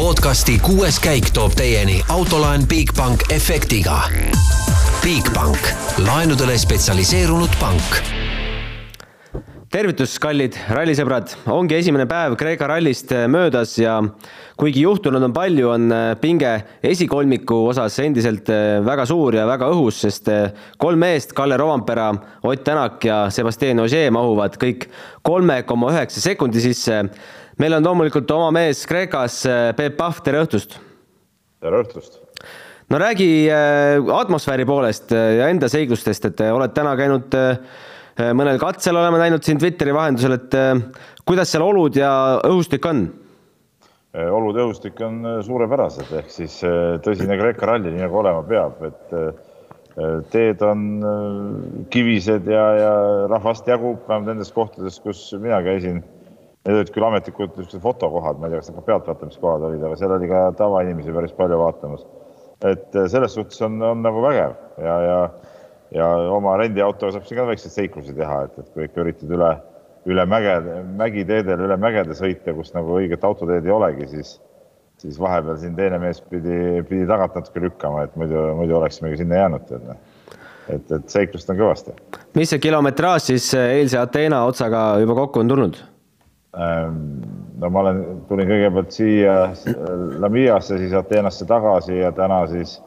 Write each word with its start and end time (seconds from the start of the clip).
podcasti 0.00 0.54
kuues 0.64 0.96
käik 1.04 1.26
toob 1.36 1.52
teieni 1.58 1.98
autolaen 2.08 2.62
Bigbank 2.68 3.26
efektiga. 3.36 3.98
Bigbank, 5.02 5.68
laenudele 6.06 6.56
spetsialiseerunud 6.58 7.60
pank 7.60 8.00
tervitus, 9.70 10.16
kallid 10.18 10.56
rallisõbrad, 10.74 11.30
ongi 11.54 11.76
esimene 11.76 12.02
päev 12.10 12.34
Kreeka 12.38 12.66
rallist 12.66 13.12
möödas 13.30 13.76
ja 13.78 14.00
kuigi 14.58 14.82
juhtunud 14.82 15.22
on 15.22 15.34
palju, 15.34 15.68
on 15.70 15.94
pinge 16.18 16.50
esikolmiku 16.90 17.60
osas 17.70 18.00
endiselt 18.02 18.50
väga 18.82 19.04
suur 19.06 19.38
ja 19.38 19.44
väga 19.46 19.68
õhus, 19.70 20.00
sest 20.02 20.26
kolm 20.82 20.98
meest, 21.04 21.36
Kalle 21.38 21.58
Rovampera, 21.60 22.08
Ott 22.42 22.64
Tänak 22.66 23.06
ja 23.06 23.20
Sebastian 23.30 23.84
Ogier 23.84 24.10
mahuvad 24.10 24.58
kõik 24.58 24.88
kolme 25.22 25.60
koma 25.62 25.92
üheksa 25.94 26.24
sekundi 26.24 26.64
sisse. 26.66 27.04
Meil 27.60 27.76
on 27.76 27.84
loomulikult 27.84 28.30
oma 28.32 28.48
mees 28.56 28.86
Kreekas, 28.88 29.42
Peep 29.76 29.98
Pahv, 29.98 30.22
tere 30.24 30.40
õhtust! 30.40 30.78
tere 31.60 31.82
õhtust! 31.82 32.14
no 32.88 32.98
räägi 33.00 33.28
atmosfääri 34.16 34.64
poolest 34.68 35.12
ja 35.12 35.50
enda 35.52 35.68
seiglustest, 35.68 36.30
et 36.30 36.40
oled 36.48 36.72
täna 36.72 36.94
käinud 36.96 37.34
mõnel 38.38 38.60
katsel 38.60 38.96
oleme 38.96 39.20
näinud 39.20 39.44
siin 39.44 39.60
Twitteri 39.60 39.92
vahendusel, 39.92 40.38
et 40.38 40.56
kuidas 41.28 41.52
seal 41.52 41.66
olud 41.66 41.98
ja 42.00 42.12
õhustik 42.48 42.88
on? 42.88 43.02
Olud 44.16 44.56
ja 44.56 44.64
õhustik 44.64 45.02
on 45.04 45.20
suurepärased, 45.44 46.08
ehk 46.16 46.32
siis 46.32 46.56
tõsine 47.04 47.36
Kreeka 47.38 47.68
ralli, 47.68 47.92
nii 47.92 48.06
nagu 48.06 48.22
olema 48.22 48.40
peab, 48.48 48.80
et 48.88 50.24
teed 50.32 50.64
on 50.64 50.88
kivised 51.92 52.48
ja, 52.48 52.64
ja 52.80 52.96
rahvast 53.30 53.68
jagub 53.68 54.00
vähemalt 54.08 54.32
nendes 54.32 54.54
kohtades, 54.56 54.96
kus 55.04 55.26
mina 55.36 55.60
käisin. 55.66 56.00
Need 56.66 56.76
olid 56.76 56.90
küll 56.92 57.06
ametlikud 57.06 57.54
niisugused 57.56 57.80
fotokohad, 57.80 58.40
ma 58.40 58.48
ei 58.48 58.52
tea, 58.52 58.60
kas 58.60 58.68
need 58.68 58.80
ka 58.82 58.88
pealtvaatamiskohad 58.90 59.62
olid, 59.70 59.84
aga 59.86 59.96
seal 59.96 60.12
oli 60.12 60.28
ka 60.28 60.42
tavainimesi 60.58 61.14
päris 61.16 61.32
palju 61.38 61.56
vaatamas. 61.60 62.02
et 62.68 62.98
selles 63.08 63.32
suhtes 63.32 63.62
on, 63.64 63.78
on 63.80 64.02
nagu 64.04 64.20
vägev 64.20 64.52
ja, 64.84 64.96
ja 65.00 65.20
ja 65.94 66.06
oma 66.34 66.54
rendiautoga 66.60 67.14
saab 67.14 67.26
siin 67.26 67.40
ka 67.40 67.48
väikseid 67.48 67.74
seiklusi 67.74 68.14
teha, 68.16 68.44
et, 68.46 68.58
et 68.62 68.70
kui 68.74 68.86
ikka 68.86 69.02
üritad 69.04 69.32
üle, 69.34 69.50
üle 70.10 70.26
mägede, 70.28 70.76
mägiteedel 71.00 71.66
üle 71.66 71.76
mägede 71.80 72.16
sõita, 72.18 72.54
kus 72.56 72.72
nagu 72.76 72.94
õiget 73.00 73.26
autoteed 73.26 73.66
ei 73.66 73.74
olegi, 73.74 74.06
siis, 74.14 74.36
siis 75.02 75.18
vahepeal 75.20 75.58
siin 75.60 75.76
teine 75.78 76.00
mees 76.02 76.22
pidi, 76.30 76.84
pidi 76.88 77.08
tagant 77.10 77.36
natuke 77.38 77.64
lükkama, 77.66 78.06
et 78.06 78.16
muidu, 78.20 78.46
muidu 78.58 78.78
oleksimegi 78.80 79.22
sinna 79.22 79.42
jäänud, 79.42 79.66
tead 79.68 79.86
noh. 79.90 80.02
et, 80.70 80.92
et 80.98 81.10
seiklust 81.10 81.50
on 81.50 81.58
kõvasti. 81.60 81.96
mis 82.38 82.54
see 82.54 82.62
kilometraaž 82.62 83.30
siis 83.32 83.50
eilse 83.58 83.98
Ateena 83.98 84.44
otsaga 84.46 84.92
juba 85.02 85.18
kokku 85.24 85.42
on 85.42 85.54
tulnud? 85.54 85.82
Ähm, 86.58 86.94
no 87.62 87.68
ma 87.70 87.84
olen, 87.84 88.00
tulin 88.26 88.48
kõigepealt 88.48 88.94
siia 88.94 89.34
Lamiasse, 90.18 90.80
siis 90.80 90.94
Ateenasse 90.98 91.46
tagasi 91.46 92.00
ja 92.00 92.10
täna 92.16 92.40
siis 92.50 92.80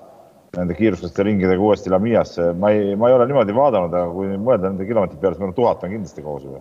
nende 0.58 0.76
kiiruslaste 0.76 1.24
ringidega 1.24 1.64
uuesti 1.64 1.94
Lamiasse, 1.94 2.50
ma 2.60 2.74
ei, 2.76 2.92
ma 3.00 3.08
ei 3.08 3.16
ole 3.16 3.30
niimoodi 3.30 3.56
vaadanud, 3.56 3.96
aga 3.96 4.12
kui 4.12 4.36
mõelda 4.36 4.68
nende 4.68 4.90
kilomeetrite 4.90 5.22
peale, 5.22 5.38
siis 5.38 5.46
ma 5.46 5.48
arvan, 5.48 5.58
tuhat 5.62 5.88
on 5.88 5.96
kindlasti 5.96 6.26
koos 6.26 6.44
juba. 6.44 6.60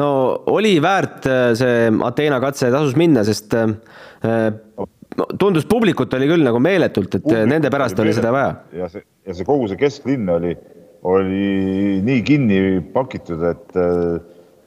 no 0.00 0.08
oli 0.54 0.72
väärt 0.82 1.28
äh, 1.28 1.44
see 1.58 1.92
Ateena 2.08 2.40
katse, 2.42 2.72
tasus 2.72 2.96
minna, 2.96 3.28
sest 3.28 3.52
äh, 3.58 3.68
tundus 5.36 5.68
publikut 5.68 6.16
oli 6.16 6.32
küll 6.32 6.48
nagu 6.48 6.64
meeletult, 6.64 7.20
et 7.20 7.28
Publik 7.28 7.48
nende 7.52 7.70
pärast 7.76 8.00
oli, 8.00 8.08
oli 8.08 8.22
seda 8.22 8.32
vaja. 8.32 8.56
ja 8.80 8.88
see, 8.88 9.04
ja 9.28 9.36
see 9.36 9.52
kogu 9.52 9.68
see 9.68 9.84
kesklinn 9.84 10.32
oli, 10.32 10.56
oli 11.12 12.00
nii 12.08 12.24
kinni 12.24 12.62
pakitud, 12.96 13.44
et 13.52 13.82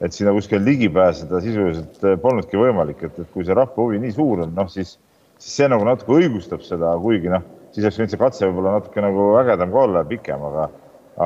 et 0.04 0.16
sinna 0.16 0.34
kuskil 0.36 0.64
ligi 0.66 0.90
pääseda 0.92 1.40
sisuliselt 1.44 2.02
polnudki 2.22 2.60
võimalik, 2.60 3.04
et, 3.08 3.20
et 3.24 3.30
kui 3.32 3.46
see 3.48 3.56
rahva 3.56 3.76
huvi 3.80 4.02
nii 4.04 4.16
suur 4.16 4.44
on, 4.44 4.56
noh 4.58 4.72
siis, 4.72 4.98
siis 5.38 5.62
see 5.62 5.70
nagu 5.72 5.86
natuke 5.88 6.18
õigustab 6.18 6.66
seda, 6.66 6.92
kuigi 7.02 7.32
noh 7.32 7.46
siis 7.76 7.84
oleks 7.84 8.00
võinud 8.00 8.14
see 8.14 8.22
katse 8.22 8.48
võib-olla 8.50 8.78
natuke 8.78 9.04
nagu 9.04 9.30
ägedam 9.42 9.72
ka 9.74 9.82
olla, 9.84 10.04
pikem, 10.08 10.44
aga, 10.50 10.68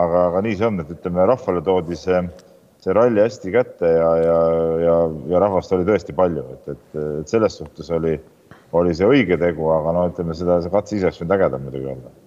aga, 0.01 0.23
aga 0.31 0.41
nii 0.45 0.57
see 0.57 0.69
on, 0.69 0.81
et 0.83 0.93
ütleme, 0.95 1.25
rahvale 1.29 1.61
toodi 1.65 1.97
see, 1.99 2.21
see 2.83 2.95
ralli 2.97 3.21
hästi 3.21 3.53
kätte 3.53 3.91
ja, 3.93 4.09
ja, 4.23 4.39
ja, 4.85 4.95
ja 5.33 5.43
rahvast 5.45 5.75
oli 5.77 5.85
tõesti 5.89 6.15
palju, 6.17 6.45
et, 6.55 6.73
et, 6.73 6.87
et 7.21 7.35
selles 7.35 7.59
suhtes 7.61 7.93
oli, 7.95 8.15
oli 8.79 8.97
see 8.97 9.09
õige 9.09 9.37
tegu, 9.41 9.69
aga 9.75 9.93
no 9.95 10.07
ütleme, 10.09 10.37
seda, 10.37 10.61
katse 10.73 10.97
ise 10.97 11.09
oleks 11.09 11.21
võinud 11.21 11.37
ägedam 11.37 11.67
muidugi 11.67 11.93
olla 11.93 12.17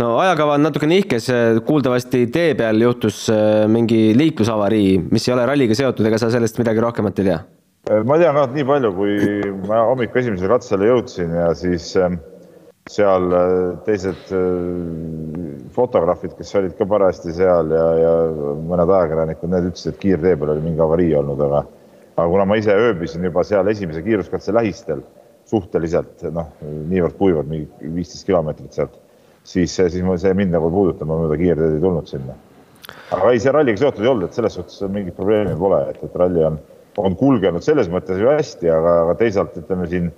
no 0.00 0.12
ajakava 0.22 0.56
on 0.56 0.64
natuke 0.68 0.88
nihkes, 0.88 1.26
kuuldavasti 1.66 2.26
tee 2.32 2.54
peal 2.58 2.80
juhtus 2.80 3.24
äh, 3.32 3.64
mingi 3.68 4.12
liiklusavarii, 4.16 5.02
mis 5.12 5.28
ei 5.28 5.34
ole 5.36 5.48
ralliga 5.48 5.76
seotud, 5.76 6.06
ega 6.08 6.20
sa 6.20 6.30
sellest 6.32 6.60
midagi 6.62 6.84
rohkemat 6.84 7.20
ei 7.20 7.28
tea? 7.32 7.42
ma 8.06 8.18
tean 8.18 8.36
ka 8.36 8.46
nii 8.54 8.66
palju, 8.66 8.92
kui 8.94 9.16
ma 9.66 9.80
hommikul 9.88 10.20
esimesele 10.22 10.52
katsele 10.54 10.86
jõudsin 10.86 11.32
ja 11.34 11.48
siis 11.58 11.88
äh, 11.98 12.14
seal 12.90 13.26
äh, 13.34 13.54
teised 13.86 14.30
äh, 14.34 15.66
fotograafid, 15.74 16.36
kes 16.38 16.54
olid 16.60 16.76
ka 16.78 16.86
parajasti 16.86 17.34
seal 17.34 17.74
ja, 17.74 17.86
ja 17.98 18.12
mõned 18.70 18.86
ajakirjanikud, 18.86 19.50
need 19.50 19.72
ütlesid, 19.72 19.96
et 19.96 20.02
kiirtee 20.04 20.36
peal 20.38 20.54
oli 20.54 20.66
mingi 20.68 20.84
avarii 20.84 21.10
olnud, 21.18 21.42
aga 21.48 21.64
aga 22.12 22.28
kuna 22.28 22.46
ma 22.46 22.58
ise 22.60 22.74
ööbisin 22.76 23.24
juba 23.24 23.42
seal 23.48 23.66
esimese 23.72 24.02
kiiruskatse 24.04 24.54
lähistel 24.54 25.02
suhteliselt 25.48 26.22
noh, 26.30 26.52
niivõrd 26.62 27.16
kuivalt, 27.18 27.48
mingi 27.50 27.94
viisteist 27.96 28.28
kilomeetrit 28.28 28.76
sealt, 28.76 28.98
siis, 29.44 29.74
siis 29.74 30.02
ma, 30.06 30.16
see 30.20 30.34
mind 30.38 30.54
nagu 30.54 30.70
ei 30.70 30.76
puudutanud, 30.78 31.10
ma 31.10 31.20
mööda 31.24 31.38
kiirteed 31.40 31.78
ei 31.78 31.84
tulnud 31.84 32.10
sinna. 32.10 32.36
aga 33.12 33.30
ei, 33.30 33.40
see 33.42 33.54
ralliga 33.54 33.80
seotud 33.80 34.04
ei 34.04 34.12
olnud, 34.12 34.30
et 34.30 34.38
selles 34.38 34.58
suhtes 34.58 34.82
mingit 34.88 35.16
probleemi 35.16 35.54
pole, 35.58 35.80
et, 35.92 36.02
et 36.02 36.20
ralli 36.20 36.44
on, 36.48 36.58
on 37.02 37.16
kulgenud 37.16 37.64
selles 37.64 37.90
mõttes 37.92 38.20
ju 38.20 38.30
hästi, 38.30 38.70
aga, 38.72 38.98
aga 39.06 39.16
teisalt 39.20 39.56
ütleme 39.60 39.88
siin 39.90 40.12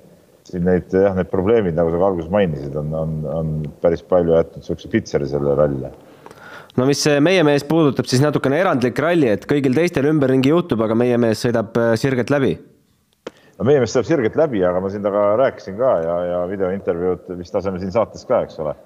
siin 0.49 0.67
neid 0.67 0.93
jah, 0.93 1.15
need 1.17 1.31
probleemid, 1.33 1.77
nagu 1.77 1.93
sa 1.93 2.01
ka 2.01 2.11
alguses 2.11 2.33
mainisid, 2.33 2.75
on, 2.77 2.91
on, 2.99 3.15
on 3.33 3.55
päris 3.83 4.05
palju 4.09 4.37
jätnud 4.37 4.61
niisuguse 4.61 4.91
pitseri 4.93 5.29
selle 5.31 5.57
rallile. 5.57 5.93
no 6.77 6.87
mis 6.89 7.01
meie 7.25 7.45
mees 7.47 7.65
puudutab, 7.69 8.09
siis 8.11 8.23
natukene 8.23 8.59
erandlik 8.61 8.99
ralli, 9.01 9.31
et 9.33 9.47
kõigil 9.49 9.77
teistel 9.77 10.11
ümberringi 10.11 10.53
juhtub, 10.53 10.85
aga 10.85 10.97
meie 10.99 11.19
mees 11.21 11.45
sõidab 11.47 11.77
äh, 11.81 11.95
sirgelt 12.01 12.33
läbi. 12.35 12.59
no 13.57 13.69
meie 13.71 13.81
mees 13.81 13.95
sõidab 13.97 14.11
sirgelt 14.11 14.37
läbi, 14.41 14.61
aga 14.69 14.85
ma 14.85 14.93
siin 14.93 15.07
temaga 15.07 15.39
rääkisin 15.41 15.79
ka 15.81 15.95
ja, 16.05 16.19
ja 16.33 16.43
videointervjuud 16.53 17.33
vist 17.41 17.57
laseme 17.57 17.81
siin 17.81 17.95
saates 17.97 18.29
ka, 18.29 18.45
eks 18.45 18.61
ole. 18.61 18.77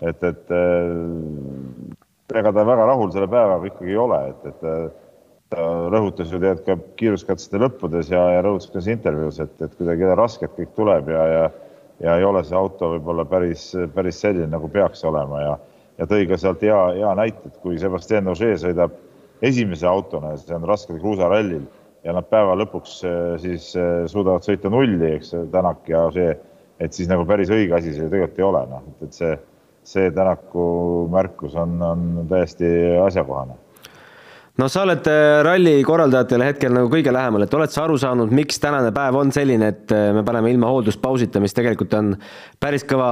Et, 0.00 0.24
et 0.24 0.54
äh, 0.54 2.38
ega 2.38 2.52
ta 2.52 2.64
väga 2.66 2.88
rahul 2.90 3.12
selle 3.14 3.30
päevaga 3.30 3.70
ikkagi 3.70 3.94
ei 3.94 4.02
ole, 4.02 4.18
et, 4.32 4.50
et 4.52 4.66
äh, 4.68 4.88
ta 5.54 5.68
rõhutas 5.94 6.32
ju 6.32 6.40
tead 6.42 6.60
ka 6.66 6.76
kiiruskatsete 7.00 7.62
lõppudes 7.62 8.12
ja, 8.12 8.26
ja 8.36 8.44
rõhutas 8.44 8.70
ka 8.74 8.84
intervjuus, 8.84 9.40
et, 9.44 9.56
et 9.64 9.78
kuidagi 9.78 10.12
raskelt 10.18 10.54
kõik 10.58 10.76
tuleb 10.76 11.08
ja, 11.14 11.24
ja 11.32 11.48
ja 12.00 12.16
ei 12.16 12.24
ole 12.24 12.42
see 12.46 12.56
auto 12.58 12.92
võib-olla 12.94 13.24
päris, 13.28 13.70
päris 13.94 14.20
selline, 14.22 14.48
nagu 14.52 14.70
peaks 14.70 15.02
olema 15.08 15.40
ja, 15.42 15.54
ja 15.98 16.06
tõi 16.10 16.28
ka 16.30 16.38
sealt 16.38 16.62
hea, 16.62 16.78
hea 16.98 17.14
näite, 17.18 17.50
et 17.50 17.58
kui 17.62 17.78
Sebastian 17.80 18.30
Ogier 18.30 18.58
sõidab 18.60 18.94
esimese 19.42 19.86
autona, 19.88 20.36
see 20.38 20.54
on 20.54 20.66
raskel 20.68 20.98
kruusarallil 21.02 21.64
ja 22.06 22.14
nad 22.14 22.28
päeva 22.30 22.54
lõpuks 22.58 23.00
eh, 23.06 23.34
siis 23.42 23.72
suudavad 24.10 24.46
sõita 24.46 24.70
nulli, 24.70 25.16
eks 25.16 25.34
Tänak 25.52 25.90
ja 25.90 26.06
Ogier, 26.06 26.38
et 26.78 26.94
siis 26.94 27.10
nagu 27.10 27.26
päris 27.26 27.50
õige 27.50 27.74
asi 27.74 27.94
see 27.94 28.06
ju 28.06 28.12
tegelikult 28.12 28.38
ei 28.38 28.46
ole, 28.46 28.64
noh, 28.70 28.90
et, 28.92 29.06
et 29.08 29.20
see, 29.22 29.34
see 29.88 30.10
Tänaku 30.14 31.08
märkus 31.12 31.56
on, 31.56 31.78
on 31.82 32.04
täiesti 32.28 32.68
asjakohane 33.06 33.56
no 34.58 34.66
sa 34.70 34.82
oled 34.84 35.06
äh, 35.10 35.38
ralli 35.46 35.74
korraldajatele 35.86 36.48
hetkel 36.50 36.74
nagu 36.74 36.90
kõige 36.92 37.12
lähemal, 37.14 37.44
et 37.46 37.54
oled 37.54 37.72
sa 37.72 37.84
aru 37.84 37.98
saanud, 38.00 38.32
miks 38.34 38.58
tänane 38.62 38.90
päev 38.94 39.18
on 39.20 39.30
selline, 39.34 39.70
et 39.74 39.94
äh, 39.94 40.08
me 40.16 40.24
paneme 40.26 40.50
ilma 40.52 40.70
hoolduspausita, 40.72 41.42
mis 41.42 41.54
tegelikult 41.56 41.94
on 41.98 42.14
päris 42.62 42.86
kõva, 42.88 43.10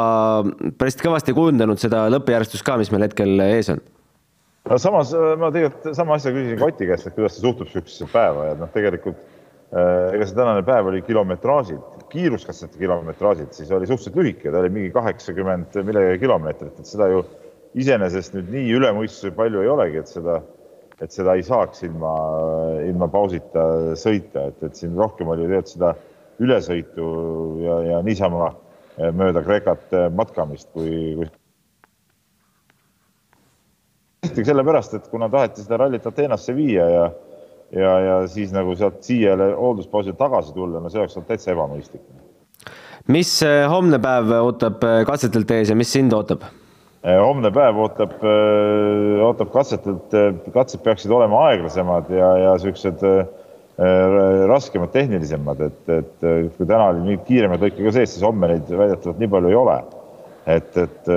päris 0.78 0.98
kõvasti 1.00 1.36
kujundanud 1.36 1.80
seda 1.82 2.06
lõppjärjestust 2.12 2.66
ka, 2.66 2.78
mis 2.80 2.90
meil 2.94 3.06
hetkel 3.06 3.38
ees 3.46 3.70
on? 3.76 3.82
no 4.66 4.80
samas 4.82 5.14
äh, 5.14 5.32
ma 5.38 5.52
tegelikult 5.54 5.94
sama 5.98 6.18
asja 6.18 6.34
küsisin 6.34 6.60
Koti 6.60 6.90
käest, 6.90 7.06
et 7.06 7.18
kuidas 7.18 7.38
ta 7.38 7.46
suhtub 7.46 7.70
niisugusesse 7.70 8.10
päeva 8.10 8.50
ja 8.50 8.58
noh, 8.58 8.72
tegelikult 8.74 9.22
ega 9.76 10.22
see 10.22 10.36
tänane 10.36 10.62
päev 10.62 10.86
oli 10.86 11.00
kilometraažilt, 11.02 11.95
kiiruskatsete 12.12 12.78
kilometraažilt, 12.78 13.54
siis 13.56 13.70
oli 13.74 13.88
suhteliselt 13.88 14.18
lühike, 14.20 14.50
ta 14.52 14.60
oli 14.60 14.72
mingi 14.72 14.92
kaheksakümmend 14.94 15.78
millegagi 15.84 16.22
kilomeetrit, 16.24 16.78
et 16.80 16.90
seda 16.90 17.08
ju 17.12 17.24
iseenesest 17.76 18.36
nüüd 18.36 18.52
nii 18.54 18.76
üle 18.78 18.92
mõistuse 18.96 19.32
palju 19.36 19.64
ei 19.64 19.72
olegi, 19.72 20.02
et 20.02 20.12
seda 20.12 20.40
et 20.96 21.12
seda 21.12 21.34
ei 21.36 21.42
saaks 21.44 21.82
ilma, 21.84 22.12
ilma 22.88 23.08
pausita 23.12 23.94
sõita, 24.00 24.46
et, 24.48 24.62
et 24.64 24.78
siin 24.78 24.94
rohkem 24.96 25.28
oli 25.28 25.44
tegelikult 25.44 25.72
seda 25.74 25.90
ülesõitu 26.40 27.08
ja, 27.60 27.80
ja 27.90 27.98
niisama 28.04 28.54
mööda 29.16 29.42
Kreekat 29.44 29.92
matkamist, 30.16 30.70
kui, 30.72 31.12
kui 31.18 31.28
tehti 34.24 34.44
sellepärast, 34.48 34.96
et 34.96 35.08
kuna 35.12 35.28
taheti 35.32 35.64
seda 35.64 35.78
rallit 35.80 36.06
Ateenasse 36.08 36.54
viia 36.56 36.86
ja 36.90 37.04
ja, 37.72 37.96
ja 38.00 38.20
siis 38.30 38.52
nagu 38.54 38.76
sealt 38.78 39.02
siia 39.06 39.34
hoolduspausile 39.56 40.16
tagasi 40.18 40.54
tulla, 40.54 40.80
no 40.80 40.92
see 40.92 41.02
oleks 41.02 41.16
olnud 41.16 41.32
täitsa 41.32 41.54
ebamõistlik. 41.54 42.04
mis 43.08 43.32
homne 43.70 43.98
päev 44.02 44.30
ootab 44.42 44.86
katsetelt 45.06 45.50
ees 45.56 45.74
ja 45.74 45.78
mis 45.78 45.92
sind 45.92 46.14
ootab? 46.14 46.46
Eh, 47.06 47.16
homne 47.22 47.52
päev 47.54 47.76
ootab, 47.78 48.16
eh, 48.26 49.20
ootab 49.22 49.52
katsetelt, 49.54 50.14
eh, 50.16 50.32
katsed 50.54 50.82
peaksid 50.82 51.12
olema 51.14 51.44
aeglasemad 51.50 52.08
ja, 52.10 52.30
ja 52.42 52.54
siuksed 52.62 53.04
raskemad, 54.48 54.88
tehnilisemad, 54.88 55.58
et, 55.60 55.90
et 55.92 56.22
kui 56.56 56.64
täna 56.64 56.86
oli 56.94 57.02
nii 57.10 57.18
kiiremaid 57.26 57.60
lõike 57.60 57.82
ka 57.84 57.90
sees, 57.92 58.14
siis 58.14 58.22
homme 58.24 58.48
neid 58.48 58.70
väidetavalt 58.72 59.18
nii 59.20 59.28
palju 59.34 59.50
ei 59.50 59.58
ole. 59.58 59.74
et, 60.54 60.78
et 60.80 61.10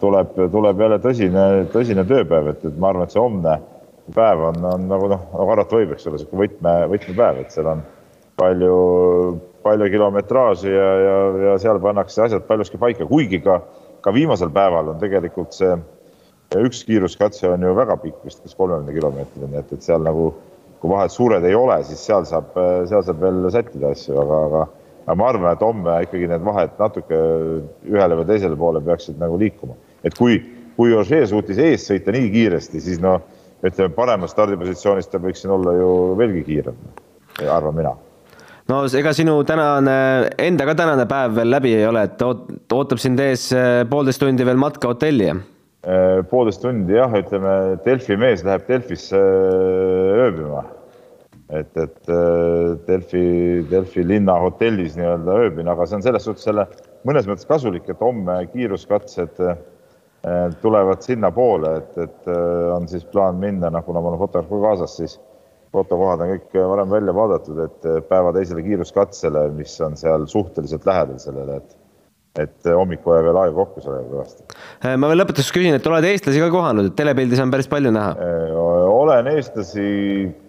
tuleb, 0.00 0.32
tuleb 0.50 0.82
jälle 0.82 0.98
tõsine, 1.04 1.44
tõsine 1.70 2.02
tööpäev, 2.10 2.48
et, 2.50 2.66
et 2.66 2.80
ma 2.82 2.90
arvan, 2.90 3.06
et 3.06 3.14
see 3.14 3.22
homne 3.22 3.54
päev 4.14 4.44
on, 4.50 4.60
on 4.68 4.86
nagu 4.90 5.08
noh, 5.12 5.24
nagu 5.32 5.54
arvata 5.54 5.78
võib, 5.78 5.94
eks 5.94 6.08
ole, 6.10 6.20
sihuke 6.20 6.40
võtme, 6.42 6.74
võtmepäev, 6.92 7.40
et 7.44 7.54
seal 7.54 7.70
on 7.72 7.82
palju, 8.40 8.76
palju 9.64 9.90
kilometraaži 9.94 10.72
ja, 10.72 10.90
ja, 11.00 11.16
ja 11.46 11.56
seal 11.62 11.80
pannakse 11.82 12.26
asjad 12.26 12.46
paljuski 12.48 12.80
paika, 12.80 13.08
kuigi 13.08 13.40
ka, 13.44 13.60
ka 14.04 14.14
viimasel 14.14 14.52
päeval 14.54 14.92
on 14.92 15.02
tegelikult 15.02 15.56
see 15.56 15.76
üks 16.54 16.84
kiiruskatse 16.86 17.48
on 17.50 17.64
ju 17.64 17.72
väga 17.74 17.96
pikk 18.02 18.26
vist, 18.26 18.42
kas 18.44 18.54
kolmekümne 18.54 18.94
kilomeetrini, 18.94 19.56
et, 19.58 19.72
et 19.74 19.86
seal 19.86 20.04
nagu 20.04 20.28
kui 20.82 20.92
vahed 20.92 21.10
suured 21.10 21.44
ei 21.48 21.56
ole, 21.56 21.78
siis 21.88 22.02
seal 22.04 22.26
saab, 22.28 22.52
seal 22.90 23.02
saab 23.06 23.22
veel 23.24 23.46
sättida 23.50 23.94
asju, 23.94 24.18
aga, 24.20 24.40
aga 24.50 24.64
aga 25.04 25.16
ma 25.20 25.28
arvan, 25.28 25.52
et 25.52 25.64
homme 25.64 25.94
ikkagi 26.06 26.28
need 26.30 26.44
vahed 26.44 26.76
natuke 26.80 27.16
ühele 27.90 28.18
või 28.20 28.28
teisele 28.28 28.56
poole 28.56 28.80
peaksid 28.84 29.18
nagu 29.20 29.36
liikuma. 29.40 29.76
et 30.04 30.16
kui, 30.16 30.38
kui 30.76 30.94
Ožee 30.96 31.26
suutis 31.28 31.58
ees 31.60 31.84
sõita 31.88 32.12
nii 32.12 32.30
kiiresti, 32.32 32.80
siis 32.80 33.00
noh, 33.00 33.20
ütleme 33.64 33.94
paremas 33.96 34.34
stardipositsioonis 34.34 35.08
ta 35.10 35.20
võiks 35.22 35.44
siin 35.44 35.54
olla 35.54 35.76
ju 35.78 35.88
veelgi 36.18 36.44
kiirem, 36.48 36.76
arvan 37.44 37.78
mina 37.78 37.94
no 38.70 38.84
ega 39.00 39.14
sinu 39.16 39.38
tänane, 39.48 39.96
enda 40.40 40.68
ka 40.68 40.76
tänane 40.78 41.08
päev 41.10 41.34
veel 41.40 41.52
läbi 41.56 41.74
ei 41.78 41.88
ole, 41.88 42.06
et 42.08 42.22
ootab 42.24 43.00
sind 43.02 43.20
ees 43.20 43.50
eh, 43.56 43.82
poolteist 43.90 44.22
tundi 44.22 44.46
veel 44.46 44.60
matka 44.60 44.92
hotelli? 44.92 45.32
Eh, 45.84 46.22
poolteist 46.30 46.64
tundi 46.64 46.96
jah, 46.96 47.12
ütleme 47.20 47.58
Delfi 47.84 48.16
mees 48.20 48.46
läheb 48.46 48.64
Delfisse 48.70 49.20
eh, 49.20 50.24
ööbima 50.28 50.64
et, 51.50 51.76
et 51.76 52.08
äh, 52.08 52.74
Delfi, 52.86 53.64
Delfi 53.70 54.04
linna 54.06 54.36
hotellis 54.40 54.96
nii-öelda 54.98 55.38
ööbin, 55.44 55.68
aga 55.68 55.86
see 55.86 55.98
on 55.98 56.04
selles 56.06 56.26
suhtes 56.26 56.48
jälle 56.48 56.66
mõnes 57.06 57.28
mõttes 57.28 57.48
kasulik, 57.48 57.88
et 57.90 58.00
homme 58.02 58.38
kiiruskatsed 58.52 59.42
äh, 59.44 59.58
tulevad 60.62 61.04
sinnapoole, 61.04 61.76
et, 61.82 61.98
et 62.06 62.32
äh, 62.32 62.72
on 62.72 62.88
siis 62.88 63.04
plaan 63.04 63.36
minna, 63.42 63.70
noh, 63.70 63.84
kuna 63.84 64.00
mul 64.00 64.16
on 64.16 64.22
fotograaf 64.22 64.48
ka 64.48 64.60
kaasas, 64.62 64.96
siis 65.00 65.18
fotokohad 65.74 66.22
on 66.24 66.34
kõik 66.34 66.58
varem 66.70 66.92
välja 66.92 67.14
vaadatud, 67.16 67.62
et 67.66 67.88
päeva 68.08 68.32
teisele 68.36 68.62
kiiruskatsele, 68.64 69.48
mis 69.58 69.74
on 69.84 69.98
seal 70.00 70.28
suhteliselt 70.30 70.86
lähedal 70.88 71.18
sellele, 71.22 71.58
et 71.60 71.80
et 72.34 72.66
hommikul 72.66 73.14
jääb 73.14 73.28
veel 73.28 73.36
aega 73.38 73.54
kokku 73.54 73.82
sellega 73.84 74.08
kõvasti. 74.10 74.44
Äh, 74.82 74.96
ma 74.98 75.10
veel 75.10 75.20
lõpetuseks 75.22 75.54
küsin, 75.54 75.76
et 75.76 75.84
oled 75.86 76.06
eestlasi 76.08 76.40
ka 76.42 76.48
kohanud, 76.50 76.88
et 76.90 76.96
telepildis 76.98 77.42
on 77.44 77.52
päris 77.52 77.68
palju 77.70 77.92
näha? 77.94 78.16
Äh, 78.18 78.56
olen 78.90 79.28
eestlasi 79.30 79.84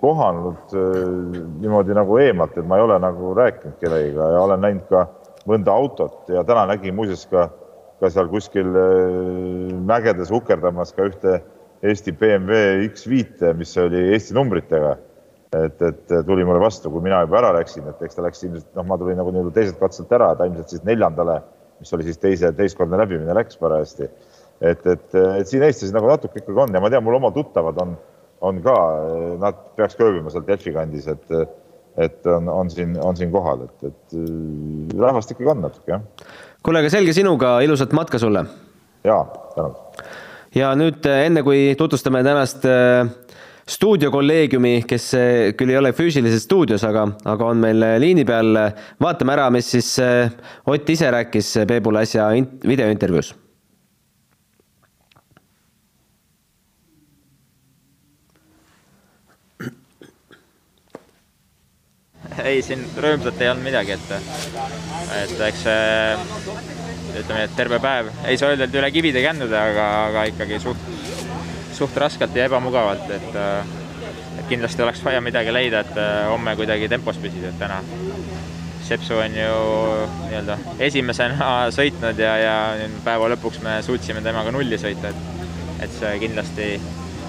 kohanud 0.01 0.73
äh, 0.73 0.95
niimoodi 1.61 1.97
nagu 1.97 2.17
eemalt, 2.23 2.57
et 2.57 2.65
ma 2.65 2.79
ei 2.79 2.87
ole 2.87 2.97
nagu 3.03 3.35
rääkinud 3.37 3.77
kellegagi 3.83 4.17
ja 4.17 4.41
olen 4.41 4.65
näinud 4.65 4.89
ka 4.89 5.05
mõnda 5.45 5.75
autot 5.77 6.33
ja 6.33 6.41
täna 6.47 6.65
nägin 6.71 6.97
muuseas 6.97 7.27
ka, 7.29 7.45
ka 8.01 8.11
seal 8.11 8.29
kuskil 8.31 8.69
mägedes 9.87 10.31
ukerdamas 10.35 10.93
ka 10.95 11.07
ühte 11.09 11.39
Eesti 11.85 12.15
BMW 12.17 12.87
X5, 12.89 13.51
mis 13.59 13.75
oli 13.77 14.01
Eesti 14.15 14.35
numbritega. 14.37 14.95
et, 15.55 15.81
et 15.81 16.09
tuli 16.27 16.43
mulle 16.43 16.59
vastu, 16.59 16.89
kui 16.91 17.03
mina 17.05 17.21
juba 17.23 17.37
ära 17.39 17.51
läksin, 17.55 17.85
et 17.87 18.01
eks 18.03 18.17
ta 18.17 18.23
läks 18.25 18.41
ilmselt, 18.43 18.71
noh, 18.75 18.83
ma 18.89 18.97
tulin 18.99 19.15
nagu 19.15 19.31
nii-öelda 19.31 19.53
teiselt 19.55 19.77
katselt 19.79 20.11
ära, 20.11 20.33
ta 20.35 20.49
ilmselt 20.49 20.73
siis 20.73 20.83
neljandale 20.83 21.37
mis 21.79 21.93
oli 21.93 22.07
siis 22.07 22.19
teise, 22.21 22.51
teistkordne 22.55 22.97
läbimine 22.99 23.35
läks 23.35 23.59
parajasti. 23.59 24.09
et, 24.61 24.85
et, 24.87 25.15
et 25.15 25.47
siin 25.49 25.63
Eestis 25.67 25.91
nagu 25.95 26.07
natuke 26.07 26.39
ikkagi 26.39 26.61
on 26.63 26.75
ja 26.75 26.81
ma 26.83 26.89
tean, 26.91 27.03
mul 27.03 27.17
oma 27.17 27.31
tuttavad 27.35 27.79
on, 27.83 27.95
on 28.45 28.61
ka, 28.63 28.75
nad 29.41 29.61
peaks 29.75 29.97
ka 29.99 30.07
ööbima 30.07 30.31
seal 30.31 30.45
Delfi 30.47 30.71
kandis, 30.75 31.09
et, 31.11 31.33
et 31.99 32.29
on, 32.31 32.47
on 32.51 32.71
siin, 32.71 32.95
on 33.03 33.19
siin 33.19 33.33
kohal, 33.35 33.65
et, 33.67 33.89
et 33.91 34.15
rahvast 34.95 35.35
ikkagi 35.35 35.51
on 35.51 35.65
natuke, 35.67 35.91
jah. 35.91 36.31
Kuule, 36.65 36.81
aga 36.81 36.89
selge 36.89 37.13
sinuga, 37.13 37.59
ilusat 37.65 37.93
matka 37.93 38.19
sulle! 38.21 38.45
jaa, 39.05 39.21
tänud! 39.53 40.01
ja 40.55 40.71
nüüd 40.77 41.05
enne, 41.11 41.43
kui 41.45 41.75
tutvustame 41.77 42.23
tänast 42.25 42.65
äh, 42.69 43.05
stuudiokolleegiumi, 43.69 44.75
kes 44.89 45.07
eh, 45.17 45.53
küll 45.57 45.73
ei 45.73 45.79
ole 45.79 45.93
füüsiliselt 45.97 46.45
stuudios, 46.45 46.85
aga, 46.85 47.07
aga 47.25 47.47
on 47.53 47.63
meil 47.63 47.85
liini 48.01 48.25
peal. 48.25 48.53
vaatame 49.01 49.33
ära, 49.37 49.49
mis 49.53 49.71
siis 49.77 49.95
Ott 50.65 50.89
ise 50.89 51.09
rääkis 51.11 51.55
Peebule 51.67 52.05
äsja 52.05 52.29
videointervjuus. 52.67 53.33
Ei, 62.43 62.61
siin 62.65 62.83
rõõmsat 62.97 63.39
ei 63.41 63.49
olnud 63.51 63.65
midagi, 63.65 63.95
et, 63.95 64.11
et 65.21 65.39
eks 65.47 65.63
see 65.67 66.17
ütleme, 67.21 67.45
et 67.45 67.55
terve 67.55 67.79
päev, 67.83 68.11
ei 68.27 68.37
saa 68.39 68.51
öelda, 68.51 68.67
et 68.67 68.75
üle 68.75 68.91
kivide 68.91 69.23
kändude, 69.23 69.55
aga, 69.55 69.87
aga 70.09 70.27
ikkagi 70.33 70.59
suht 70.63 70.91
suht 71.75 71.97
raskelt 71.99 72.35
ja 72.35 72.47
ebamugavalt, 72.49 73.09
et 73.11 73.35
äh, 73.39 73.73
et 74.39 74.47
kindlasti 74.51 74.83
oleks 74.83 75.03
vaja 75.03 75.21
midagi 75.23 75.53
leida, 75.53 75.83
et 75.85 75.97
äh, 75.99 76.25
homme 76.31 76.55
kuidagi 76.59 76.89
tempos 76.91 77.19
püsida, 77.21 77.51
et 77.51 77.59
täna 77.59 77.81
Sepsu 78.85 79.15
on 79.17 79.33
ju 79.33 79.53
nii-öelda 80.27 80.59
esimesena 80.85 81.47
sõitnud 81.73 82.19
ja, 82.21 82.35
ja 82.37 82.57
päeva 83.03 83.31
lõpuks 83.33 83.63
me 83.65 83.79
suutsime 83.81 84.21
temaga 84.21 84.53
nulli 84.53 84.77
sõita, 84.77 85.09
et 85.09 85.33
et 85.85 85.91
see 85.91 86.11
kindlasti 86.21 86.67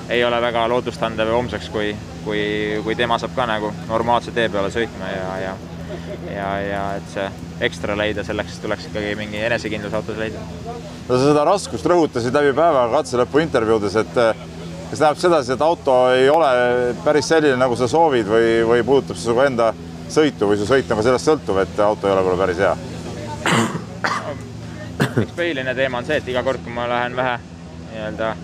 ei 0.09 0.25
ole 0.25 0.41
väga 0.41 0.69
lootustandev 0.71 1.33
homseks, 1.35 1.71
kui, 1.75 1.95
kui, 2.25 2.43
kui 2.85 2.95
tema 2.95 3.19
saab 3.19 3.35
ka 3.37 3.47
nagu 3.47 3.73
normaalse 3.89 4.35
tee 4.35 4.49
peale 4.49 4.71
sõitma 4.75 5.11
ja, 5.11 5.33
ja 5.43 5.57
ja, 6.35 6.51
ja 6.61 6.83
et 6.99 7.09
see 7.13 7.27
ekstra 7.67 7.97
leida, 7.99 8.25
selleks 8.27 8.59
tuleks 8.63 8.89
ikkagi 8.91 9.15
mingi 9.19 9.41
enesekindlus 9.47 9.95
autos 9.97 10.19
leida. 10.21 10.43
no 11.09 11.15
sa 11.15 11.23
seda 11.23 11.45
raskust 11.49 11.87
rõhutasid 11.89 12.35
läbi 12.35 12.53
päeva 12.57 12.87
katse 12.93 13.21
lõpu 13.21 13.43
intervjuudes, 13.43 13.97
et 14.03 14.21
eh, 14.23 14.45
kas 14.91 14.99
tähendab 14.99 15.23
sedasi, 15.23 15.55
et 15.55 15.65
auto 15.65 15.97
ei 16.15 16.29
ole 16.31 16.51
päris 17.05 17.31
selline, 17.33 17.57
nagu 17.61 17.79
sa 17.79 17.89
soovid 17.91 18.29
või, 18.31 18.51
või 18.69 18.85
puudutab 18.87 19.19
see 19.19 19.31
su 19.31 19.41
enda 19.47 19.73
sõitu 20.13 20.51
või 20.51 20.61
su 20.61 20.69
sõit 20.69 20.91
on 20.91 21.01
ka 21.01 21.09
sellest 21.09 21.31
sõltuv, 21.31 21.63
et 21.65 21.81
auto 21.83 22.09
ei 22.09 22.15
ole 22.15 22.23
võib-olla 22.27 22.45
päris 22.45 22.63
hea? 22.63 22.77
üks 25.17 25.33
põhiline 25.37 25.75
teema 25.75 26.03
on 26.03 26.09
see, 26.09 26.21
et 26.21 26.29
iga 26.29 26.45
kord, 26.45 26.61
kui 26.65 26.75
ma 26.75 26.89
lähen 26.91 27.17
vähe 27.17 27.39
nii-öelda 27.93 28.35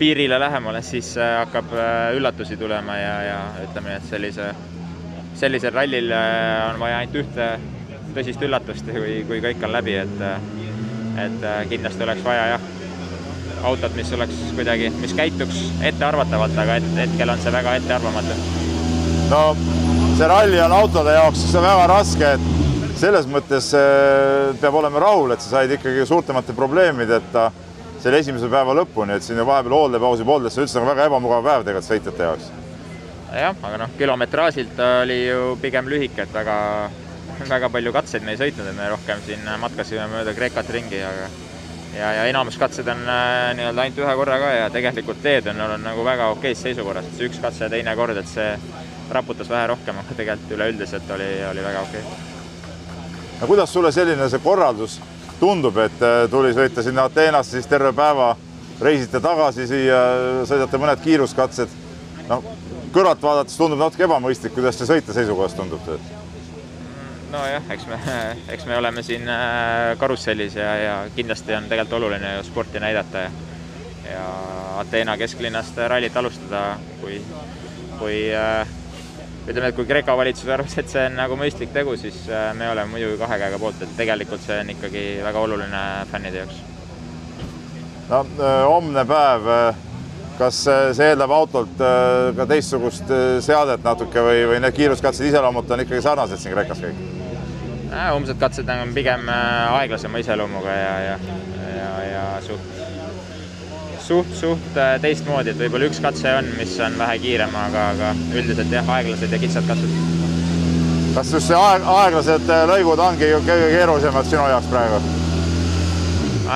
piirile 0.00 0.40
lähemale, 0.40 0.82
siis 0.82 1.12
eh, 1.20 1.36
hakkab 1.44 1.76
eh, 1.76 2.16
üllatusi 2.16 2.56
tulema 2.56 2.96
ja, 2.96 3.16
ja 3.28 3.40
ütleme, 3.68 4.00
et 4.00 4.08
sellise 4.08 4.50
sellisel 5.40 5.72
rallil 5.74 6.10
äh, 6.12 6.70
on 6.70 6.80
vaja 6.80 7.00
ainult 7.00 7.16
ühte 7.22 7.46
tõsist 8.14 8.42
üllatust, 8.42 8.90
kui, 8.90 9.20
kui 9.28 9.40
kõik 9.44 9.64
on 9.66 9.74
läbi, 9.76 9.96
et 10.02 10.26
et 11.20 11.44
äh, 11.44 11.62
kindlasti 11.70 12.04
oleks 12.06 12.22
vaja 12.24 12.46
jah, 12.54 12.66
autot, 13.68 13.94
mis 13.98 14.10
oleks 14.16 14.36
kuidagi, 14.56 14.88
mis 15.02 15.14
käituks 15.16 15.58
ettearvatavalt, 15.90 16.56
aga 16.58 16.78
et, 16.80 16.88
hetkel 16.96 17.32
on 17.32 17.42
see 17.42 17.52
väga 17.54 17.76
ettearvamatu. 17.80 18.36
no 19.30 19.42
see 20.18 20.30
ralli 20.30 20.60
on 20.64 20.76
autode 20.76 21.16
jaoks 21.16 21.44
väga 21.56 21.88
raske, 21.90 22.34
et 22.36 22.96
selles 23.00 23.28
mõttes 23.30 23.72
äh, 23.76 24.52
peab 24.60 24.80
olema 24.82 25.02
rahul, 25.06 25.34
et 25.34 25.44
sa 25.44 25.56
said 25.56 25.76
ikkagi 25.78 26.06
suurtemate 26.08 26.56
probleemideta 26.56 27.50
selle 28.00 28.22
esimese 28.22 28.48
päeva 28.48 28.74
lõpuni, 28.76 29.16
et 29.16 29.24
siin 29.24 29.38
ju 29.40 29.44
vahepeal 29.48 29.76
hooldepausi 29.76 30.24
pooldes, 30.24 30.56
see 30.56 30.64
üldse 30.64 30.80
on 30.80 30.88
väga 30.88 31.10
ebamugav 31.10 31.44
päev 31.44 31.66
tegelikult 31.66 31.90
sõitjate 31.90 32.26
jaoks. 32.28 32.48
Jah, 33.30 33.54
aga 33.62 33.76
noh, 33.84 33.92
kilometraažilt 33.98 34.80
oli 34.86 35.20
ju 35.26 35.52
pigem 35.62 35.90
lühike, 35.90 36.24
et 36.24 36.32
väga, 36.34 36.56
väga 37.44 37.70
palju 37.70 37.92
katseid 37.94 38.24
me 38.26 38.34
ei 38.34 38.40
sõitnud, 38.40 38.72
et 38.72 38.78
me 38.78 38.88
rohkem 38.90 39.22
siin 39.26 39.44
matkasime 39.60 40.08
mööda 40.10 40.34
Kreekat 40.34 40.72
ringi, 40.74 41.02
aga 41.06 41.28
ja, 41.98 42.12
ja 42.16 42.24
enamus 42.30 42.58
katsed 42.58 42.88
on 42.88 43.04
äh, 43.04 43.52
nii-öelda 43.58 43.84
ainult 43.84 44.00
ühe 44.02 44.16
korra 44.22 44.40
ka 44.42 44.50
ja 44.54 44.72
tegelikult 44.72 45.22
teed 45.22 45.46
on, 45.52 45.60
on 45.60 45.84
nagu 45.84 46.04
väga 46.06 46.30
okeis 46.34 46.62
seisukorras, 46.64 47.06
et 47.06 47.18
see 47.18 47.30
üks 47.30 47.38
katse 47.42 47.66
ja 47.66 47.70
teine 47.72 47.94
kord, 47.98 48.16
et 48.16 48.30
see 48.30 48.50
raputas 49.10 49.50
vähe 49.50 49.70
rohkem, 49.74 49.98
aga 50.00 50.16
tegelikult 50.16 50.56
üleüldiselt 50.56 51.14
oli, 51.14 51.30
oli 51.50 51.64
väga 51.64 51.86
okei. 51.86 52.02
Okay.. 52.02 53.14
no 53.40 53.50
kuidas 53.50 53.72
sulle 53.72 53.92
selline 53.92 54.28
see 54.30 54.42
korraldus 54.42 55.00
tundub, 55.40 55.76
et 55.82 56.02
äh, 56.04 56.22
tuli 56.30 56.52
sõita 56.56 56.84
sinna 56.84 57.08
Ateenasse, 57.08 57.56
siis 57.58 57.68
terve 57.70 57.92
päeva 57.96 58.34
reisite 58.80 59.20
tagasi 59.20 59.66
siia, 59.68 60.00
sõidate 60.48 60.80
mõned 60.80 61.02
kiiruskatsed. 61.04 61.76
noh, 62.28 62.44
kõrvalt 62.94 63.22
vaadates 63.22 63.56
tundub 63.56 63.80
natuke 63.80 64.06
ebamõistlik, 64.06 64.54
kuidas 64.54 64.78
see 64.78 64.88
sõitja 64.88 65.14
seisukohast 65.16 65.56
tundub? 65.56 65.92
nojah, 67.30 67.62
eks 67.70 67.86
me, 67.86 67.98
eks 68.54 68.66
me 68.66 68.76
oleme 68.76 69.02
siin 69.06 69.28
äh, 69.28 69.96
karussellis 69.98 70.56
ja, 70.58 70.74
ja 70.76 70.96
kindlasti 71.14 71.54
on 71.54 71.68
tegelikult 71.70 72.00
oluline 72.00 72.36
ju 72.36 72.44
sporti 72.48 72.82
näidata 72.82 73.26
ja 73.26 73.30
ja 74.10 74.78
Ateena 74.78 75.16
kesklinnast 75.16 75.76
rallit 75.88 76.16
alustada, 76.16 76.78
kui, 77.00 77.20
kui 77.98 78.34
äh, 78.34 78.68
ütleme, 79.48 79.70
et 79.70 79.76
kui 79.76 79.86
Kreeka 79.88 80.16
valitsus 80.16 80.48
arvas, 80.52 80.76
et 80.78 80.90
see 80.90 81.04
on 81.08 81.16
nagu 81.18 81.36
mõistlik 81.40 81.72
tegu, 81.74 81.96
siis 82.00 82.22
äh, 82.28 82.50
me 82.56 82.70
oleme 82.70 82.94
muidugi 82.94 83.18
kahe 83.20 83.38
käega 83.40 83.60
poolt, 83.62 83.82
et 83.84 83.94
tegelikult 83.98 84.42
see 84.44 84.58
on 84.62 84.74
ikkagi 84.74 85.04
väga 85.24 85.44
oluline 85.46 85.84
fännide 86.10 86.42
jaoks. 86.42 86.58
no 88.10 88.24
homne 88.66 89.04
päev 89.06 89.48
kas 90.40 90.62
see 90.96 91.08
eeldab 91.12 91.32
autolt 91.36 91.82
ka 92.36 92.46
teistsugust 92.48 93.12
seadet 93.44 93.84
natuke 93.84 94.24
või, 94.24 94.44
või 94.54 94.60
need 94.64 94.76
kiiruskatsed 94.76 95.28
iseloomult 95.28 95.70
on 95.70 95.84
ikkagi 95.84 96.02
sarnased 96.04 96.40
siin 96.40 96.56
Kreekas 96.56 96.80
kõik? 96.84 97.02
umbsed 98.16 98.38
katsed 98.40 98.68
on 98.72 98.94
pigem 98.96 99.28
aeglasema 99.28 100.22
iseloomuga 100.22 100.76
ja, 100.76 100.92
ja, 101.06 101.16
ja, 101.76 101.90
ja 102.08 102.22
suht 102.46 102.79
suht, 104.10 104.30
suht 104.34 104.76
äh, 104.76 104.96
teistmoodi, 105.02 105.52
et 105.52 105.60
võib-olla 105.60 105.86
üks 105.86 106.00
katse 106.02 106.32
on, 106.40 106.48
mis 106.58 106.72
on 106.82 106.96
vähe 106.98 107.18
kiirem, 107.22 107.52
aga, 107.54 107.82
aga 107.94 108.08
üldiselt 108.34 108.72
jah, 108.74 108.88
aeglased 108.96 109.30
ja 109.30 109.38
kitsad 109.38 109.68
katsed. 109.70 109.92
kas 111.14 111.30
just 111.34 111.46
see 111.46 111.58
aeg, 111.58 111.86
aeglased 111.86 112.50
äh, 112.50 112.64
lõigud 112.72 113.02
ongi 113.04 113.28
kõige 113.46 113.68
keerulisemad 113.76 114.26
sinu 114.26 114.48
jaoks 114.50 114.70
praegu? 114.72 114.98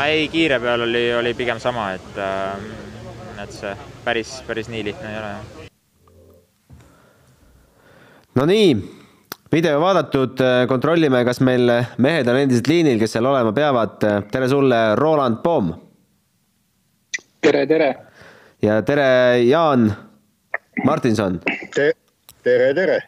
ei, 0.01 0.27
kiire 0.33 0.59
peal 0.65 0.83
oli, 0.89 1.05
oli 1.15 1.35
pigem 1.39 1.63
sama, 1.63 1.93
et, 1.95 2.19
äh, 2.19 3.45
et 3.45 3.55
see 3.55 3.77
päris, 4.03 4.35
päris 4.49 4.73
nii 4.75 4.83
lihtne 4.91 5.15
ei 5.15 5.23
ole. 5.23 5.31
no 8.41 8.51
nii, 8.51 8.75
video 9.55 9.79
vaadatud, 9.85 10.43
kontrollime, 10.75 11.23
kas 11.31 11.39
meil 11.39 11.71
mehed 12.03 12.35
on 12.35 12.43
endiselt 12.43 12.75
liinil, 12.75 12.99
kes 12.99 13.15
seal 13.15 13.31
olema 13.31 13.55
peavad. 13.55 14.11
tere 14.35 14.51
sulle, 14.51 14.85
Roland 14.99 15.39
Poom 15.47 15.71
tere, 17.45 17.65
tere! 17.69 17.89
ja 18.65 18.81
tere, 18.87 19.07
Jaan 19.45 19.89
Martinson 20.85 21.39
Te! 21.75 21.91
tere, 22.45 22.73
tere! 22.77 22.99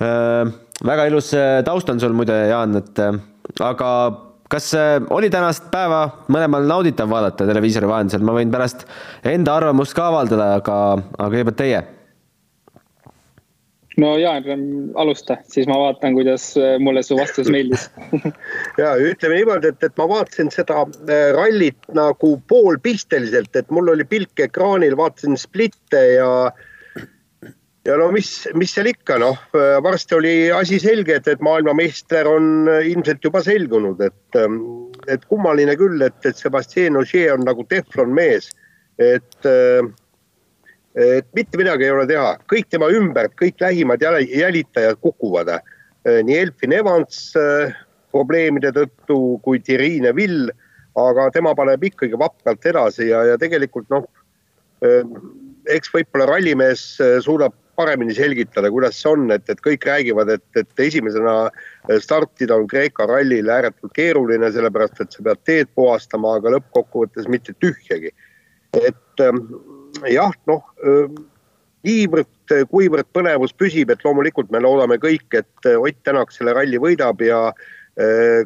Äh, 0.00 0.50
väga 0.86 1.06
ilus 1.10 1.32
äh, 1.36 1.60
taust 1.66 1.90
on 1.92 2.00
sul 2.00 2.14
muide, 2.16 2.36
Jaan, 2.50 2.78
et 2.80 3.00
äh, 3.02 3.18
aga 3.66 3.90
kas 4.50 4.72
oli 5.14 5.28
tänast 5.30 5.68
päeva 5.70 6.00
mõlemal 6.32 6.64
nauditav 6.66 7.10
vaadata 7.10 7.46
televiisori 7.46 7.86
vahendusel, 7.86 8.24
ma 8.26 8.34
võin 8.34 8.50
pärast 8.50 8.82
enda 9.26 9.54
arvamust 9.60 9.94
ka 9.94 10.08
avaldada, 10.10 10.48
aga, 10.58 10.78
aga 11.18 11.28
kõigepealt 11.28 11.60
teie 11.60 11.82
no 13.98 14.14
Jaan, 14.18 14.64
alusta, 14.94 15.36
siis 15.50 15.66
ma 15.70 15.78
vaatan, 15.80 16.14
kuidas 16.14 16.52
äh, 16.58 16.78
mulle 16.82 17.02
su 17.02 17.18
vastus 17.18 17.50
meeldis. 17.50 17.88
Ja 18.80 18.94
ütleme 18.96 19.40
niimoodi, 19.40 19.72
et, 19.72 19.82
et 19.84 19.96
ma 19.98 20.06
vaatasin 20.10 20.50
seda 20.54 20.84
äh, 20.86 21.30
rallit 21.36 21.90
nagu 21.96 22.36
poolpisteliselt, 22.48 23.54
et 23.56 23.70
mul 23.74 23.90
oli 23.92 24.06
pilk 24.08 24.40
ekraanil, 24.46 24.96
vaatasin 24.98 25.36
splitte 25.40 26.02
ja 26.14 26.30
ja 27.88 27.96
no 27.96 28.10
mis, 28.12 28.30
mis 28.54 28.74
seal 28.76 28.90
ikka, 28.92 29.18
noh, 29.22 29.38
äh, 29.56 29.78
varsti 29.82 30.16
oli 30.18 30.34
asi 30.54 30.78
selge, 30.82 31.16
et, 31.18 31.28
et 31.28 31.42
maailmameister 31.44 32.28
on 32.30 32.68
ilmselt 32.70 33.24
juba 33.24 33.42
selgunud, 33.44 34.02
et, 34.04 34.38
ähm, 34.38 34.60
et 35.08 35.24
kummaline 35.32 35.74
küll, 35.80 35.98
et, 36.04 36.20
et 36.28 36.38
Sebastian 36.38 37.00
Ogier 37.00 37.34
on 37.34 37.46
nagu 37.48 37.66
teflon 37.72 38.14
mees, 38.14 38.52
et 39.00 39.48
et 40.98 41.26
mitte 41.36 41.58
midagi 41.60 41.86
ei 41.86 41.92
ole 41.94 42.06
teha, 42.10 42.32
kõik 42.50 42.70
tema 42.70 42.88
ümber, 42.90 43.30
kõik 43.38 43.60
lähimad 43.62 44.02
jälitajad 44.02 44.98
kukuvad. 45.02 45.52
Äh, 45.54 45.62
nii 46.26 46.38
Elfin 46.46 46.74
Evans 46.74 47.30
äh, 47.38 47.76
probleemide 48.10 48.72
tõttu 48.74 49.38
kui 49.44 49.60
Thierry 49.62 50.00
Neville, 50.02 50.50
aga 50.98 51.28
tema 51.34 51.54
paneb 51.54 51.84
ikkagi 51.86 52.18
vapralt 52.18 52.66
edasi 52.66 53.10
ja, 53.12 53.22
ja 53.28 53.38
tegelikult 53.38 53.86
noh, 53.92 54.08
äh, 54.82 55.04
eks 55.70 55.92
võib-olla 55.94 56.26
rallimees 56.32 56.82
suudab 57.22 57.54
paremini 57.80 58.12
selgitada, 58.12 58.68
kuidas 58.72 58.98
see 58.98 59.08
on, 59.08 59.28
et, 59.32 59.46
et 59.48 59.60
kõik 59.64 59.86
räägivad, 59.88 60.28
et, 60.34 60.44
et 60.58 60.82
esimesena 60.84 61.34
startida 62.02 62.58
on 62.58 62.66
Kreeka 62.68 63.06
rallil 63.08 63.48
ääretult 63.48 63.94
keeruline, 63.96 64.50
sellepärast 64.52 65.00
et 65.00 65.14
sa 65.14 65.24
pead 65.24 65.40
teed 65.48 65.70
puhastama, 65.78 66.34
aga 66.36 66.56
lõppkokkuvõttes 66.56 67.30
mitte 67.32 67.54
tühjagi. 67.62 68.12
et 68.76 69.24
ähm, 69.24 69.38
jah, 70.10 70.34
noh 70.50 70.64
niivõrd, 71.86 72.54
kuivõrd 72.70 73.08
põnevus 73.14 73.54
püsib, 73.56 73.92
et 73.92 74.02
loomulikult 74.04 74.50
me 74.52 74.60
loodame 74.62 74.98
kõik, 75.00 75.28
et 75.38 75.70
Ott 75.70 76.02
Tänak 76.04 76.32
selle 76.34 76.54
ralli 76.56 76.80
võidab 76.80 77.22
ja 77.24 77.50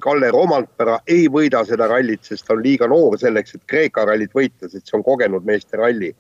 Kalle 0.02 0.30
Romantpera 0.34 0.98
ei 1.10 1.26
võida 1.30 1.64
seda 1.68 1.86
rallit, 1.90 2.24
sest 2.26 2.46
ta 2.46 2.54
on 2.56 2.62
liiga 2.64 2.88
noor 2.90 3.18
selleks, 3.20 3.54
et 3.54 3.66
Kreeka 3.70 4.06
rallit 4.08 4.32
võita, 4.34 4.70
sest 4.70 4.88
see 4.88 4.96
on 4.98 5.04
kogenud 5.06 5.44
meeste 5.46 5.78
ralli. 5.78 6.14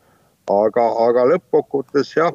aga, 0.50 0.82
aga 1.06 1.22
lõppkokkuvõttes 1.30 2.10
jah, 2.16 2.34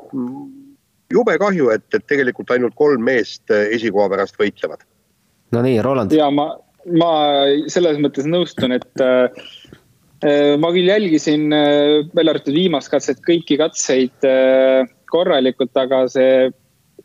jube 1.14 1.36
kahju, 1.38 1.70
et, 1.70 1.86
et 1.94 2.06
tegelikult 2.10 2.50
ainult 2.52 2.74
kolm 2.76 3.04
meest 3.06 3.52
esikoha 3.52 4.10
pärast 4.10 4.40
võitlevad. 4.40 4.82
no 5.52 5.62
nii, 5.62 5.82
Roland. 5.82 6.12
ja 6.12 6.32
ma, 6.32 6.56
ma 6.90 7.12
selles 7.68 8.02
mõttes 8.02 8.26
nõustun, 8.26 8.74
et 8.74 8.90
Äh, 9.00 9.30
ma 10.60 10.72
küll 10.76 10.90
jälgisin, 10.90 11.48
äh, 11.54 12.06
välja 12.16 12.34
arvatud 12.34 12.56
viimast 12.56 12.92
katset, 12.92 13.22
kõiki 13.24 13.56
katseid 13.60 14.26
äh, 14.28 14.88
korralikult, 15.08 15.72
aga 15.80 16.02
see, 16.12 16.50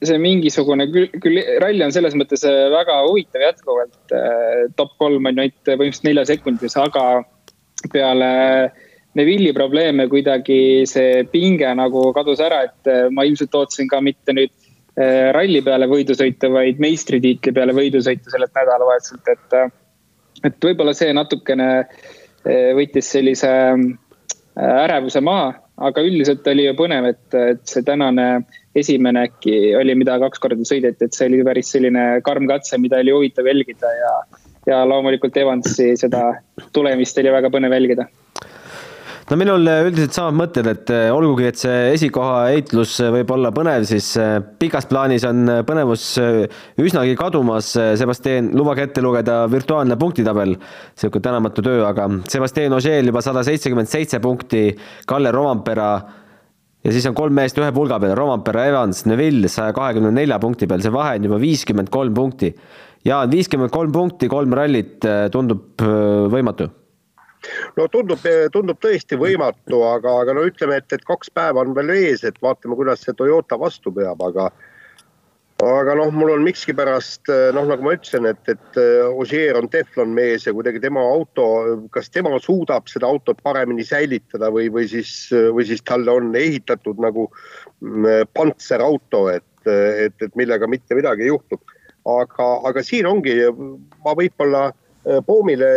see 0.02 0.18
mingisugune 0.18 0.88
küll, 0.90 1.12
küll 1.22 1.38
ralli 1.62 1.84
on 1.86 1.94
selles 1.94 2.16
mõttes 2.18 2.42
väga 2.44 2.96
huvitav 3.06 3.44
jätkuvalt. 3.44 4.16
top 4.76 4.96
kolm 4.98 5.30
on 5.30 5.38
ju 5.38 5.44
ainult 5.44 5.62
põhimõtteliselt 5.68 6.08
nelja 6.08 6.24
sekundis, 6.32 6.74
aga 6.76 7.22
peale 7.92 8.32
Neville'i 9.14 9.54
probleeme 9.54 10.08
kuidagi 10.10 10.82
see 10.90 11.22
pinge 11.30 11.70
nagu 11.78 12.08
kadus 12.16 12.42
ära, 12.42 12.64
et 12.66 12.90
ma 13.14 13.22
ilmselt 13.22 13.54
ootasin 13.54 13.86
ka 13.88 14.00
mitte 14.02 14.34
nüüd 14.34 14.50
ralli 15.36 15.62
peale 15.62 15.86
võidusõitu, 15.86 16.50
vaid 16.50 16.82
meistritiitli 16.82 17.54
peale 17.54 17.72
võidusõitu 17.78 18.34
sellelt 18.34 18.52
nädalavahetuselt, 18.58 19.30
et, 19.30 19.72
et 20.50 20.58
võib-olla 20.66 20.92
see 20.98 21.14
natukene 21.14 21.70
äh, 21.78 22.12
võttis 22.44 23.10
sellise 23.14 23.50
äh, 23.50 24.82
ärevuse 24.84 25.22
maha, 25.24 25.52
aga 25.88 26.04
üldiselt 26.04 26.46
oli 26.50 26.68
ju 26.68 26.74
põnev, 26.78 27.10
et, 27.14 27.26
et 27.34 27.62
see 27.68 27.84
tänane 27.86 28.44
esimene 28.76 29.26
äkki 29.28 29.74
oli, 29.78 29.94
mida 29.98 30.18
kaks 30.22 30.42
korda 30.42 30.66
sõideti, 30.66 31.06
et 31.06 31.16
see 31.16 31.28
oli 31.30 31.44
päris 31.46 31.70
selline 31.74 32.04
karm 32.26 32.48
katse, 32.50 32.78
mida 32.82 33.00
oli 33.02 33.14
huvitav 33.14 33.48
jälgida 33.50 33.90
ja, 33.98 34.12
ja 34.70 34.82
loomulikult 34.88 35.36
Evansi 35.40 35.94
seda 36.00 36.32
tulemist 36.74 37.18
oli 37.22 37.34
väga 37.34 37.50
põnev 37.54 37.74
jälgida 37.78 38.08
no 39.30 39.36
minul 39.40 39.64
äh, 39.70 39.86
üldiselt 39.86 40.16
samad 40.16 40.36
mõtted, 40.36 40.66
et 40.68 40.90
äh, 40.92 41.06
olgugi, 41.14 41.46
et 41.48 41.60
see 41.60 41.92
esikoha 41.94 42.50
heitlus 42.50 42.98
äh, 43.00 43.08
võib 43.14 43.30
olla 43.32 43.52
põnev, 43.56 43.86
siis 43.88 44.10
pikas 44.60 44.84
plaanis 44.90 45.24
on 45.28 45.48
põnevus 45.64 46.04
üsnagi 46.80 47.16
kadumas. 47.16 47.70
Sebastian, 48.00 48.50
lubage 48.58 48.84
ette 48.88 49.04
lugeda 49.04 49.44
virtuaalne 49.50 49.96
punktitabel, 50.00 50.56
sihuke 51.00 51.22
tänamatu 51.24 51.64
töö, 51.64 51.80
aga 51.88 52.10
Sebastian 52.30 52.76
Ogier 52.76 53.08
juba 53.08 53.24
sada 53.24 53.44
seitsekümmend 53.46 53.88
seitse 53.88 54.20
punkti, 54.24 54.66
Kalle 55.08 55.32
Rovampera 55.32 55.88
ja 56.84 56.92
siis 56.92 57.08
on 57.08 57.16
kolm 57.16 57.36
meest 57.38 57.56
ühe 57.60 57.72
pulga 57.72 57.98
peal, 58.02 58.16
Rovampera, 58.18 58.68
Evans, 58.68 59.06
Neville 59.08 59.48
saja 59.48 59.72
kahekümne 59.76 60.12
nelja 60.12 60.40
punkti 60.42 60.68
peal, 60.68 60.84
see 60.84 60.92
vahe 60.92 61.16
on 61.16 61.30
juba 61.30 61.40
viiskümmend 61.40 61.92
kolm 61.92 62.12
punkti. 62.16 62.52
Jaan, 63.08 63.32
viiskümmend 63.32 63.72
kolm 63.72 63.92
punkti, 63.92 64.28
kolm 64.32 64.52
rallit 64.56 65.04
tundub 65.32 65.80
võimatu 66.32 66.68
no 67.78 67.88
tundub, 67.92 68.22
tundub 68.52 68.78
tõesti 68.82 69.18
võimatu, 69.20 69.82
aga, 69.88 70.18
aga 70.24 70.36
no 70.36 70.44
ütleme, 70.48 70.78
et, 70.82 70.92
et 70.92 71.04
kaks 71.08 71.32
päeva 71.34 71.64
on 71.64 71.74
veel 71.76 71.94
ees, 71.96 72.24
et 72.24 72.38
vaatame, 72.42 72.76
kuidas 72.78 73.04
see 73.04 73.16
Toyota 73.18 73.58
vastu 73.60 73.92
peab, 73.94 74.22
aga 74.24 74.50
aga 75.62 75.94
noh, 75.96 76.10
mul 76.12 76.32
on 76.34 76.42
miskipärast 76.44 77.30
noh, 77.54 77.66
nagu 77.68 77.84
ma 77.86 77.94
ütlesin, 77.94 78.26
et, 78.28 78.50
et 78.50 78.78
Ogier 79.06 79.56
on 79.58 79.68
teflon 79.70 80.10
mees 80.16 80.48
ja 80.48 80.52
kuidagi 80.54 80.82
tema 80.82 81.02
auto, 81.14 81.46
kas 81.94 82.10
tema 82.12 82.34
suudab 82.42 82.90
seda 82.90 83.08
autot 83.08 83.40
paremini 83.44 83.86
säilitada 83.86 84.50
või, 84.52 84.66
või 84.74 84.88
siis, 84.90 85.12
või 85.30 85.66
siis 85.68 85.84
talle 85.86 86.10
on 86.10 86.32
ehitatud 86.36 87.00
nagu 87.02 87.28
mm, 87.30 88.32
pantserauto, 88.34 89.28
et, 89.32 89.46
et, 89.70 90.16
et 90.26 90.34
millega 90.38 90.68
mitte 90.70 90.98
midagi 90.98 91.28
ei 91.28 91.32
juhtu. 91.32 91.60
aga, 92.04 92.48
aga 92.68 92.82
siin 92.84 93.06
ongi, 93.08 93.38
ma 94.04 94.16
võib-olla 94.18 94.70
Poomile 95.26 95.68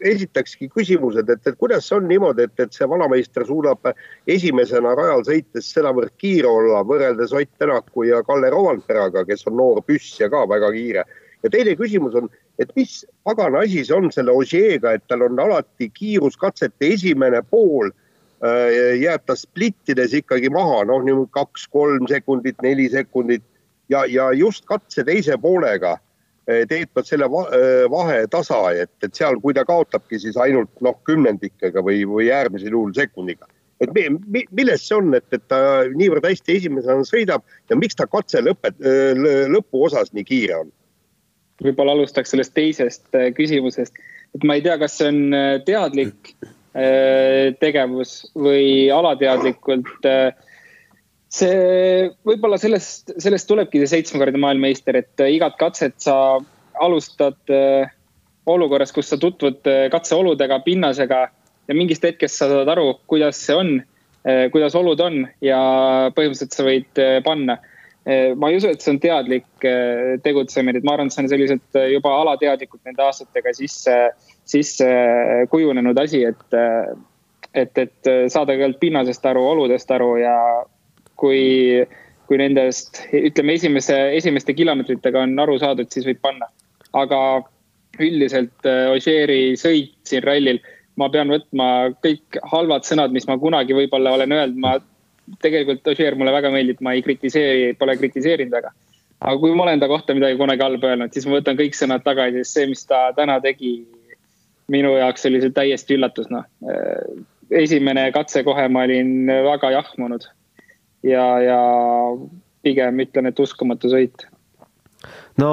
esitakski 0.00 0.68
küsimused, 0.72 1.28
et, 1.28 1.46
et 1.46 1.56
kuidas 1.58 1.88
on 1.92 2.06
niimoodi, 2.08 2.46
et, 2.48 2.60
et 2.60 2.74
see 2.74 2.88
vanameister 2.88 3.44
suudab 3.46 3.92
esimesena 4.30 4.94
rajal 4.98 5.24
sõites 5.28 5.70
sedavõrd 5.74 6.12
kiire 6.20 6.50
olla 6.50 6.82
võrreldes 6.86 7.34
Ott 7.36 7.52
Tänaku 7.58 8.06
ja 8.08 8.22
Kalle 8.26 8.50
Rovanperaga, 8.50 9.24
kes 9.28 9.46
on 9.50 9.58
noor 9.60 9.82
püss 9.86 10.20
ja 10.20 10.30
ka 10.32 10.46
väga 10.48 10.72
kiire. 10.76 11.04
ja 11.42 11.50
teine 11.50 11.76
küsimus 11.76 12.14
on, 12.14 12.28
et 12.58 12.72
mis 12.76 13.04
pagana 13.24 13.64
asi 13.64 13.84
see 13.84 13.96
on 13.96 14.10
selle 14.12 14.32
Ogier'ga, 14.32 14.92
et 14.94 15.06
tal 15.08 15.22
on 15.24 15.38
alati 15.40 15.88
kiiruskatsete 15.88 16.92
esimene 16.94 17.42
pool 17.42 17.88
äh, 18.44 18.96
jääb 19.00 19.24
ta 19.26 19.36
splittides 19.36 20.14
ikkagi 20.14 20.50
maha, 20.52 20.84
noh, 20.84 21.00
niimoodi 21.04 21.32
kaks-kolm 21.32 22.08
sekundit, 22.08 22.60
neli 22.62 22.88
sekundit 22.92 23.44
ja, 23.88 24.04
ja 24.04 24.32
just 24.32 24.64
katse 24.68 25.04
teise 25.04 25.36
poolega 25.40 25.96
teevad 26.46 27.06
selle 27.06 27.28
eh, 27.28 27.86
vahe 27.90 28.24
tasa, 28.30 28.60
et, 28.72 28.92
et 29.04 29.14
seal, 29.14 29.38
kui 29.42 29.54
ta 29.56 29.64
kaotabki, 29.68 30.20
siis 30.22 30.38
ainult 30.40 30.72
noh, 30.84 30.96
kümnendikega 31.08 31.82
või, 31.84 32.02
või 32.08 32.30
äärmisel 32.34 32.74
juhul 32.74 32.94
sekundiga. 32.96 33.48
et 33.80 33.92
mi, 33.94 34.44
milles 34.52 34.82
see 34.86 34.96
on, 34.96 35.14
et, 35.16 35.26
et 35.32 35.42
ta 35.48 35.86
niivõrd 35.94 36.26
hästi 36.26 36.58
esimesena 36.58 37.04
sõidab 37.08 37.44
ja 37.70 37.76
miks 37.76 37.96
ta 37.96 38.06
katse 38.10 38.42
lõpet, 38.44 38.76
eh, 38.80 39.16
lõpuosas 39.48 40.14
nii 40.16 40.24
kiire 40.24 40.62
on? 40.64 40.72
võib-olla 41.60 41.92
alustaks 41.92 42.32
sellest 42.32 42.54
teisest 42.56 43.12
küsimusest, 43.36 43.92
et 44.34 44.44
ma 44.48 44.56
ei 44.56 44.62
tea, 44.64 44.78
kas 44.80 44.94
see 44.96 45.10
on 45.12 45.34
teadlik 45.66 46.30
tegevus 47.60 48.14
või 48.32 48.88
alateadlikult 48.94 50.06
see 51.30 52.10
võib-olla 52.26 52.58
sellest, 52.58 53.12
sellest 53.22 53.48
tulebki 53.48 53.80
see 53.82 53.92
seitsmekordne 53.94 54.40
maailmameister, 54.42 54.98
et 54.98 55.26
igat 55.30 55.56
katset 55.60 55.94
sa 56.02 56.16
alustad 56.82 57.52
olukorras, 58.50 58.92
kus 58.92 59.12
sa 59.12 59.18
tutvud 59.20 59.62
katseoludega, 59.92 60.58
pinnasega 60.64 61.20
ja 61.70 61.76
mingist 61.76 62.04
hetkest 62.04 62.40
sa 62.40 62.48
saad 62.50 62.70
aru, 62.72 62.94
kuidas 63.10 63.38
see 63.44 63.54
on, 63.54 63.76
kuidas 64.50 64.74
olud 64.78 65.00
on 65.04 65.22
ja 65.44 65.60
põhimõtteliselt 66.16 66.56
sa 66.56 66.66
võid 66.66 67.02
panna. 67.26 67.60
Ma 68.10 68.48
ei 68.48 68.56
usu, 68.56 68.72
et 68.72 68.82
see 68.82 68.94
on 68.94 68.98
teadlik 69.02 69.66
tegutsemine, 70.24 70.80
et 70.80 70.86
ma 70.88 70.96
arvan, 70.96 71.10
et 71.12 71.14
see 71.14 71.22
on 71.22 71.30
selliselt 71.30 71.80
juba 71.92 72.14
alateadlikult 72.24 72.82
nende 72.88 73.04
aastatega 73.04 73.52
sisse, 73.54 73.96
sisse 74.48 74.88
kujunenud 75.52 76.00
asi, 76.00 76.24
et, 76.26 76.58
et, 77.54 77.82
et 77.84 78.12
saada 78.32 78.56
kõigepealt 78.56 78.80
pinnasest 78.82 79.30
aru, 79.30 79.44
oludest 79.52 79.94
aru 79.94 80.14
ja 80.24 80.34
kui, 81.20 81.84
kui 82.28 82.40
nendest, 82.40 83.02
ütleme, 83.16 83.56
esimese, 83.58 83.96
esimeste 84.16 84.54
kilomeetritega 84.56 85.24
on 85.26 85.38
aru 85.44 85.58
saadud, 85.62 85.90
siis 85.92 86.08
võib 86.08 86.20
panna. 86.24 86.50
aga 86.90 87.18
üldiselt 88.02 88.66
Ožeeri 88.66 89.54
sõit 89.60 89.92
siin 90.08 90.24
rallil, 90.24 90.58
ma 90.98 91.06
pean 91.12 91.30
võtma 91.30 91.66
kõik 92.02 92.38
halvad 92.50 92.86
sõnad, 92.88 93.12
mis 93.14 93.28
ma 93.28 93.36
kunagi 93.38 93.76
võib-olla 93.76 94.16
olen 94.16 94.34
öelnud, 94.34 94.58
ma 94.58 94.72
tegelikult 95.44 95.86
Ožeer 95.92 96.16
mulle 96.18 96.34
väga 96.34 96.50
meeldib, 96.50 96.80
ma 96.82 96.96
ei 96.96 97.04
kritiseeri, 97.06 97.74
pole 97.78 97.96
kritiseerinud 98.00 98.56
väga. 98.58 98.72
aga 99.20 99.36
kui 99.38 99.54
ma 99.54 99.66
olen 99.66 99.80
ta 99.80 99.88
kohta 99.88 100.16
midagi 100.16 100.38
kunagi 100.40 100.64
halba 100.64 100.92
öelnud, 100.94 101.12
siis 101.12 101.28
ma 101.28 101.36
võtan 101.36 101.58
kõik 101.58 101.76
sõnad 101.76 102.02
tagasi, 102.06 102.42
sest 102.42 102.56
see, 102.56 102.66
mis 102.72 102.86
ta 102.88 103.10
täna 103.16 103.38
tegi, 103.44 103.74
minu 104.72 104.96
jaoks 104.96 105.26
oli 105.28 105.42
see 105.42 105.54
täiesti 105.54 105.98
üllatus, 105.98 106.30
noh. 106.32 106.46
esimene 107.50 108.10
katse 108.14 108.42
kohe 108.46 108.68
ma 108.68 108.86
olin 108.88 109.30
väga 109.46 109.74
jahmunud 109.76 110.26
ja, 111.06 111.26
ja 111.44 111.60
pigem 112.64 113.04
ütlen, 113.04 113.30
et 113.30 113.40
uskumatu 113.40 113.90
sõit. 113.92 114.26
no 115.40 115.50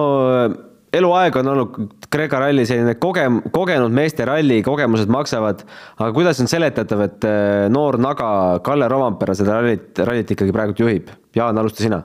eluaeg 0.94 1.36
on 1.40 1.52
olnud 1.54 1.78
Kreeka 2.12 2.40
ralli 2.40 2.64
selline 2.68 2.96
kogem-, 3.02 3.42
kogenud 3.52 3.94
meeste 3.94 4.26
ralli, 4.26 4.62
kogemused 4.64 5.12
maksavad. 5.12 5.64
aga 5.98 6.12
kuidas 6.16 6.40
on 6.44 6.48
seletatav, 6.48 7.02
et 7.04 7.28
äh, 7.28 7.66
noor 7.70 8.00
naga 8.02 8.30
Kalle 8.64 8.88
Rovampere 8.92 9.36
seda 9.36 9.60
rallit, 9.60 9.92
rallit 10.00 10.32
ikkagi 10.32 10.56
praegult 10.56 10.80
juhib? 10.80 11.12
Jaan, 11.36 11.58
alusta 11.58 11.84
sina. 11.84 12.04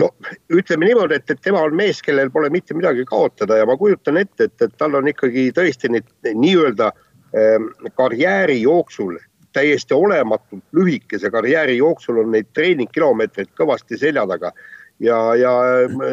no 0.00 0.10
ütleme 0.52 0.90
niimoodi, 0.90 1.16
et, 1.16 1.30
et 1.30 1.40
tema 1.40 1.62
on 1.64 1.76
mees, 1.76 2.02
kellel 2.04 2.30
pole 2.30 2.50
mitte 2.52 2.76
midagi 2.76 3.04
kaotada 3.08 3.56
ja 3.56 3.66
ma 3.66 3.78
kujutan 3.80 4.20
ette, 4.20 4.50
et, 4.50 4.62
et 4.62 4.76
tal 4.76 4.94
on 4.98 5.08
ikkagi 5.08 5.48
tõesti 5.56 5.88
neid 5.92 6.10
nii-öelda 6.26 6.90
ähm, 7.32 7.70
karjääri 7.96 8.60
jooksul 8.60 9.16
täiesti 9.56 9.94
olematult 9.96 10.64
lühikese 10.76 11.30
karjääri 11.32 11.78
jooksul 11.80 12.20
on 12.22 12.34
neid 12.34 12.52
treeningkilomeetreid 12.54 13.54
kõvasti 13.56 13.98
selja 14.00 14.26
taga 14.28 14.52
ja, 15.00 15.18
ja 15.34 15.52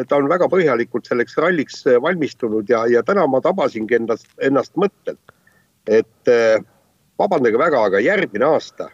ta 0.08 0.18
on 0.18 0.28
väga 0.28 0.48
põhjalikult 0.52 1.08
selleks 1.08 1.36
ralliks 1.40 1.84
valmistunud 2.02 2.68
ja, 2.70 2.84
ja 2.90 3.02
täna 3.06 3.26
ma 3.30 3.40
tabasingi 3.44 3.98
endast, 3.98 4.28
ennast 4.42 4.74
mõttelt, 4.80 5.34
et 5.88 6.32
eh, 6.32 6.58
vabandage 7.20 7.60
väga, 7.60 7.84
aga 7.90 8.02
järgmine 8.04 8.48
aasta 8.48 8.90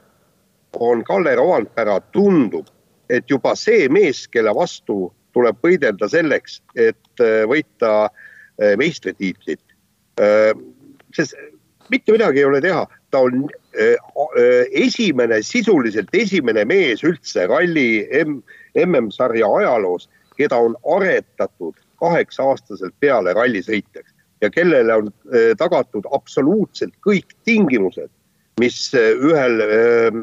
on 0.80 1.02
Kalle 1.06 1.34
Rovanpera, 1.38 1.98
tundub, 2.14 2.68
et 3.10 3.26
juba 3.30 3.56
see 3.58 3.88
mees, 3.90 4.26
kelle 4.30 4.54
vastu 4.54 5.08
tuleb 5.34 5.58
võidelda 5.62 6.08
selleks, 6.10 6.60
et 6.74 7.24
eh, 7.24 7.44
võita 7.50 8.10
meistritiitlit. 8.76 9.62
sest 11.16 11.32
mitte 11.88 12.12
midagi 12.12 12.42
ei 12.42 12.44
ole 12.44 12.58
teha, 12.60 12.82
ta 13.08 13.22
on 13.24 13.46
esimene, 14.74 15.42
sisuliselt 15.46 16.08
esimene 16.12 16.64
mees 16.66 17.04
üldse 17.06 17.44
ralli 17.46 18.02
M 18.24 18.40
MM-sarja 18.74 19.46
ajaloos, 19.46 20.08
keda 20.36 20.56
on 20.56 20.76
aretatud 20.96 21.74
kaheksa-aastaselt 22.00 22.94
peale 23.00 23.32
rallisõitjaks 23.36 24.12
ja 24.40 24.50
kellele 24.50 24.94
on 24.94 25.10
eh, 25.34 25.56
tagatud 25.56 26.06
absoluutselt 26.12 26.94
kõik 27.06 27.34
tingimused, 27.44 28.08
mis 28.60 28.78
ühel 28.96 29.60
eh, 29.66 30.20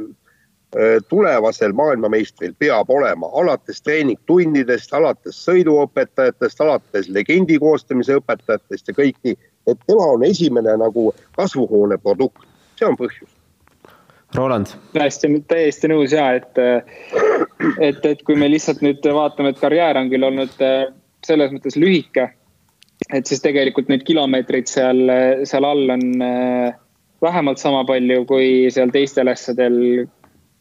tulevasel 1.09 1.73
maailmameistril 1.73 2.53
peab 2.59 2.89
olema, 2.91 3.29
alates 3.39 3.81
treeningtundidest, 3.85 4.93
alates 4.93 5.39
sõiduõpetajatest, 5.45 6.61
alates 6.65 7.07
legendi 7.13 7.59
koostamise 7.61 8.17
õpetajatest 8.19 8.91
ja 8.91 8.97
kõik 8.97 9.17
nii. 9.23 9.37
et 9.67 9.79
tema 9.87 10.11
on 10.17 10.23
esimene 10.23 10.77
nagu 10.77 11.13
kasvuhoone 11.35 11.97
produkt, 11.97 12.45
see 12.79 12.87
on 12.87 12.97
põhjus 12.99 13.36
Roland. 14.35 14.73
täiesti, 14.93 15.29
täiesti 15.47 15.87
nõus 15.87 16.11
ja 16.11 16.31
et, 16.35 16.59
et, 17.79 18.01
et 18.05 18.23
kui 18.27 18.35
me 18.35 18.49
lihtsalt 18.51 18.81
nüüd 18.83 19.05
vaatame, 19.15 19.53
et 19.53 19.61
karjäär 19.61 19.99
on 20.01 20.11
küll 20.11 20.27
olnud 20.27 20.59
äh, 20.63 20.89
selles 21.25 21.53
mõttes 21.53 21.77
lühike. 21.79 22.27
et 23.13 23.29
siis 23.29 23.41
tegelikult 23.41 23.87
neid 23.87 24.03
kilomeetreid 24.03 24.67
seal, 24.67 24.99
seal 25.47 25.67
all 25.67 25.95
on 25.95 26.05
äh, 26.21 26.75
vähemalt 27.23 27.61
sama 27.63 27.85
palju 27.87 28.25
kui 28.27 28.67
seal 28.73 28.91
teistel 28.91 29.31
asjadel. 29.31 30.07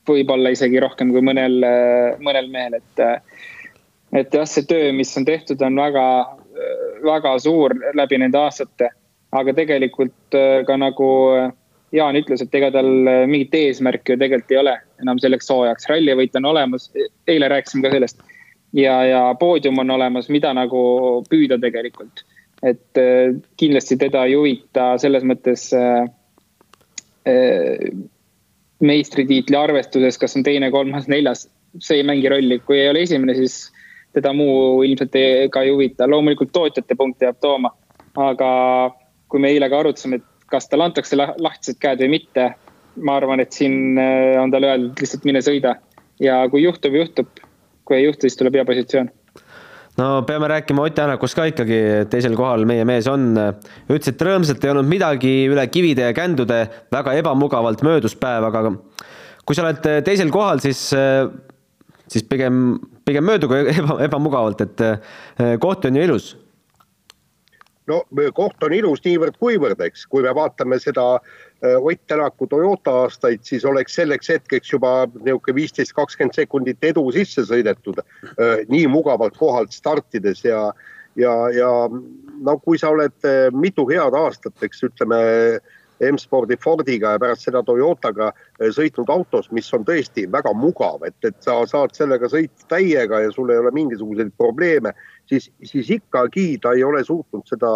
võib-olla 0.06 0.52
isegi 0.54 0.78
rohkem 0.80 1.10
kui 1.10 1.24
mõnel, 1.26 1.58
äh, 1.66 2.14
mõnel 2.22 2.46
mehel, 2.52 2.78
et, 2.78 3.04
et 4.14 4.34
jah, 4.34 4.46
see 4.46 4.62
töö, 4.62 4.92
mis 4.94 5.10
on 5.18 5.26
tehtud, 5.26 5.62
on 5.66 5.82
väga, 5.82 6.06
väga 7.02 7.38
suur 7.42 7.74
läbi 7.98 8.22
nende 8.22 8.38
aastate. 8.38 8.94
aga 9.36 9.52
tegelikult 9.52 10.36
ka 10.66 10.76
nagu 10.78 11.08
Jaan 11.96 12.18
ütles, 12.18 12.42
et 12.42 12.54
ega 12.58 12.70
tal 12.74 12.88
äh, 13.08 13.24
mingit 13.30 13.54
eesmärki 13.56 14.14
ju 14.14 14.20
tegelikult 14.20 14.54
ei 14.54 14.62
ole 14.62 14.74
enam 15.02 15.20
selleks 15.22 15.50
hooajaks, 15.52 15.88
rallivõit 15.90 16.34
on 16.38 16.50
olemas, 16.52 16.90
eile 17.28 17.48
rääkisime 17.52 17.86
ka 17.86 17.94
sellest. 17.94 18.20
ja, 18.76 18.96
ja 19.06 19.20
poodium 19.40 19.78
on 19.78 19.90
olemas, 19.90 20.28
mida 20.28 20.52
nagu 20.54 20.80
püüda 21.30 21.60
tegelikult. 21.62 22.24
et 22.62 22.98
äh, 23.00 23.36
kindlasti 23.56 23.96
teda 24.00 24.24
ei 24.26 24.34
huvita 24.34 24.94
selles 24.98 25.24
mõttes 25.24 25.70
äh, 25.76 26.04
äh, 27.28 27.90
meistritiitli 28.80 29.56
arvestuses, 29.56 30.18
kas 30.18 30.36
on 30.36 30.44
teine, 30.44 30.70
kolmas, 30.70 31.08
neljas, 31.08 31.46
see 31.80 32.00
ei 32.00 32.06
mängi 32.06 32.28
rolli, 32.32 32.58
kui 32.64 32.80
ei 32.80 32.90
ole 32.90 33.04
esimene, 33.06 33.34
siis 33.36 33.70
teda 34.16 34.32
muu 34.36 34.82
ilmselt 34.84 35.16
ei, 35.16 35.48
ka 35.52 35.62
ei 35.64 35.72
huvita, 35.72 36.08
loomulikult 36.08 36.52
tootjate 36.52 36.96
punkte 36.96 37.28
jääb 37.28 37.40
tooma. 37.40 37.72
aga 38.16 38.48
kui 39.28 39.40
me 39.40 39.50
eile 39.52 39.68
ka 39.68 39.82
arutasime, 39.82 40.16
et 40.16 40.35
kas 40.50 40.68
talle 40.70 40.88
antakse 40.88 41.18
lahtised 41.18 41.78
käed 41.82 42.02
või 42.04 42.16
mitte. 42.18 42.54
ma 42.96 43.18
arvan, 43.18 43.42
et 43.44 43.52
siin 43.52 43.98
äh, 44.00 44.38
on 44.40 44.50
talle 44.50 44.70
öeldud 44.72 45.00
lihtsalt 45.02 45.26
mine 45.28 45.42
sõida 45.44 45.74
ja 46.22 46.38
kui 46.48 46.62
juhtub, 46.62 46.94
juhtub. 46.96 47.28
kui 47.84 47.98
ei 47.98 48.06
juhtu, 48.06 48.24
siis 48.24 48.38
tuleb 48.40 48.56
hea 48.56 48.64
positsioon 48.64 49.10
no 50.00 50.22
peame 50.28 50.48
rääkima 50.48 50.82
Ott 50.82 50.94
Tänakust 50.94 51.36
ka 51.36 51.44
ikkagi, 51.50 51.80
teisel 52.10 52.36
kohal 52.36 52.64
meie 52.64 52.84
mees 52.88 53.08
on. 53.08 53.34
ütles, 53.88 54.08
et 54.08 54.22
rõõmsalt 54.22 54.64
ei 54.64 54.72
olnud 54.72 54.88
midagi 54.88 55.34
üle 55.50 55.66
kivide 55.68 56.08
ja 56.08 56.16
kändude, 56.16 56.62
väga 56.92 57.16
ebamugavalt 57.20 57.84
möödus 57.84 58.16
päev, 58.16 58.48
aga 58.48 58.72
kui 59.44 59.56
sa 59.56 59.66
oled 59.66 59.84
teisel 60.04 60.32
kohal, 60.32 60.60
siis, 60.64 60.88
siis 62.08 62.24
pigem, 62.28 62.78
pigem 63.04 63.28
möödugu 63.28 63.60
eba, 63.76 64.00
ebamugavalt, 64.08 64.64
et 64.64 64.84
äh, 64.88 65.54
koht 65.60 65.84
on 65.84 66.00
ju 66.00 66.08
ilus 66.08 66.32
no 67.90 68.02
koht 68.34 68.64
on 68.66 68.74
ilus 68.76 69.02
niivõrd-kuivõrd, 69.04 69.80
eks, 69.86 70.06
kui 70.10 70.24
me 70.26 70.32
vaatame 70.36 70.78
seda 70.82 71.06
äh, 71.16 71.76
Ott 71.76 72.02
Tänaku 72.10 72.48
Toyota 72.50 72.94
aastaid, 73.04 73.44
siis 73.46 73.64
oleks 73.64 73.94
selleks 73.98 74.30
hetkeks 74.34 74.72
juba 74.72 74.92
niisugune 75.14 75.56
viisteist, 75.60 75.94
kakskümmend 75.96 76.36
sekundit 76.36 76.84
edu 76.84 77.04
sisse 77.14 77.46
sõidetud. 77.48 78.02
Äh, 78.34 78.66
nii 78.72 78.86
mugavalt 78.92 79.38
kohalt 79.38 79.74
startides 79.76 80.44
ja, 80.44 80.68
ja, 81.16 81.34
ja 81.54 81.70
no 81.90 82.58
kui 82.64 82.78
sa 82.80 82.92
oled 82.94 83.16
äh, 83.26 83.48
mitu 83.54 83.86
head 83.90 84.18
aastat, 84.18 84.56
eks 84.66 84.86
ütleme 84.90 85.20
M-spordi 86.04 86.58
Fordiga 86.60 87.14
ja 87.14 87.20
pärast 87.20 87.46
seda 87.46 87.62
Toyotaga 87.64 88.30
sõitnud 88.60 89.08
autos, 89.12 89.48
mis 89.56 89.68
on 89.72 89.84
tõesti 89.86 90.26
väga 90.32 90.52
mugav, 90.52 91.06
et, 91.08 91.16
et 91.24 91.36
sa 91.40 91.58
saad 91.68 91.94
sellega 91.96 92.28
sõita 92.28 92.68
täiega 92.76 93.22
ja 93.24 93.30
sul 93.32 93.52
ei 93.52 93.60
ole 93.62 93.72
mingisuguseid 93.72 94.34
probleeme 94.36 94.92
siis, 95.28 95.50
siis 95.62 95.90
ikkagi 95.90 96.58
ta 96.62 96.72
ei 96.76 96.84
ole 96.84 97.04
suutnud 97.04 97.46
seda 97.48 97.72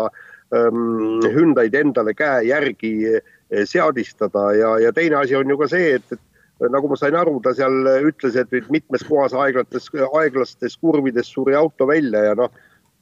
ähm, 0.54 1.20
Hyundai'd 1.34 1.74
endale 1.74 2.14
käe 2.14 2.44
järgi 2.48 2.94
eh, 3.14 3.22
seadistada 3.64 4.50
ja, 4.58 4.74
ja 4.78 4.92
teine 4.92 5.20
asi 5.20 5.36
on 5.36 5.50
ju 5.50 5.58
ka 5.60 5.68
see, 5.70 5.94
et, 5.98 6.12
et 6.12 6.72
nagu 6.72 6.90
ma 6.90 6.98
sain 6.98 7.16
aru, 7.16 7.38
ta 7.42 7.54
seal 7.56 7.88
ütles, 8.06 8.36
et 8.36 8.72
mitmes 8.72 9.04
kohas 9.08 9.34
aeglates, 9.34 9.90
aeglastes 10.12 10.76
kurvides 10.80 11.32
suri 11.32 11.56
auto 11.58 11.88
välja 11.90 12.30
ja 12.30 12.36
noh, 12.38 12.52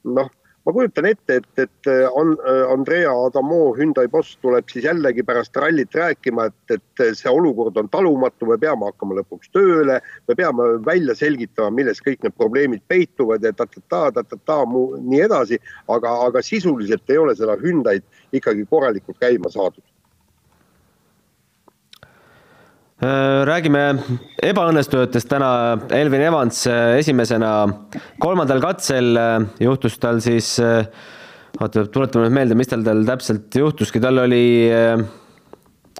noh 0.05 0.31
ma 0.69 0.75
kujutan 0.77 1.07
ette, 1.09 1.39
et, 1.41 1.63
et 1.65 1.89
on 2.13 2.35
Andrea 2.69 3.13
Adamo 3.25 3.73
Hyundai 3.79 4.05
boss 4.13 4.37
tuleb 4.43 4.69
siis 4.69 4.85
jällegi 4.85 5.25
pärast 5.25 5.57
rallit 5.57 5.97
rääkima, 5.97 6.45
et, 6.51 6.77
et 6.77 7.05
see 7.17 7.33
olukord 7.33 7.81
on 7.81 7.89
talumatu, 7.89 8.51
me 8.51 8.59
peame 8.61 8.91
hakkama 8.91 9.17
lõpuks 9.17 9.49
tööle, 9.57 9.97
me 10.29 10.37
peame 10.37 10.69
välja 10.85 11.17
selgitama, 11.17 11.73
milles 11.81 12.05
kõik 12.05 12.21
need 12.27 12.37
probleemid 12.37 12.85
peituvad 12.93 13.49
ja 13.49 13.55
ta-ta-ta, 13.57 14.11
ta-ta-ta, 14.19 14.61
nii 15.01 15.25
edasi, 15.25 15.57
aga, 15.89 16.13
aga 16.29 16.45
sisuliselt 16.45 17.09
ei 17.09 17.23
ole 17.23 17.37
seda 17.39 17.57
Hyundai'd 17.63 18.05
ikkagi 18.37 18.69
korralikult 18.69 19.17
käima 19.25 19.49
saadud 19.55 19.85
räägime 22.99 23.83
ebaõnnestunutest 24.43 25.29
täna. 25.31 25.51
Elvin 25.95 26.25
Evans 26.27 26.65
esimesena 26.99 27.53
kolmandal 28.19 28.61
katsel 28.65 29.13
juhtus 29.63 29.99
tal 30.03 30.19
siis, 30.25 30.57
oota, 31.61 31.87
tuletame 31.87 32.27
nüüd 32.27 32.37
meelde, 32.41 32.59
mis 32.59 32.71
tal 32.71 32.83
tal 32.87 33.05
täpselt 33.07 33.55
juhtuski, 33.55 34.03
tal 34.03 34.19
oli 34.25 34.43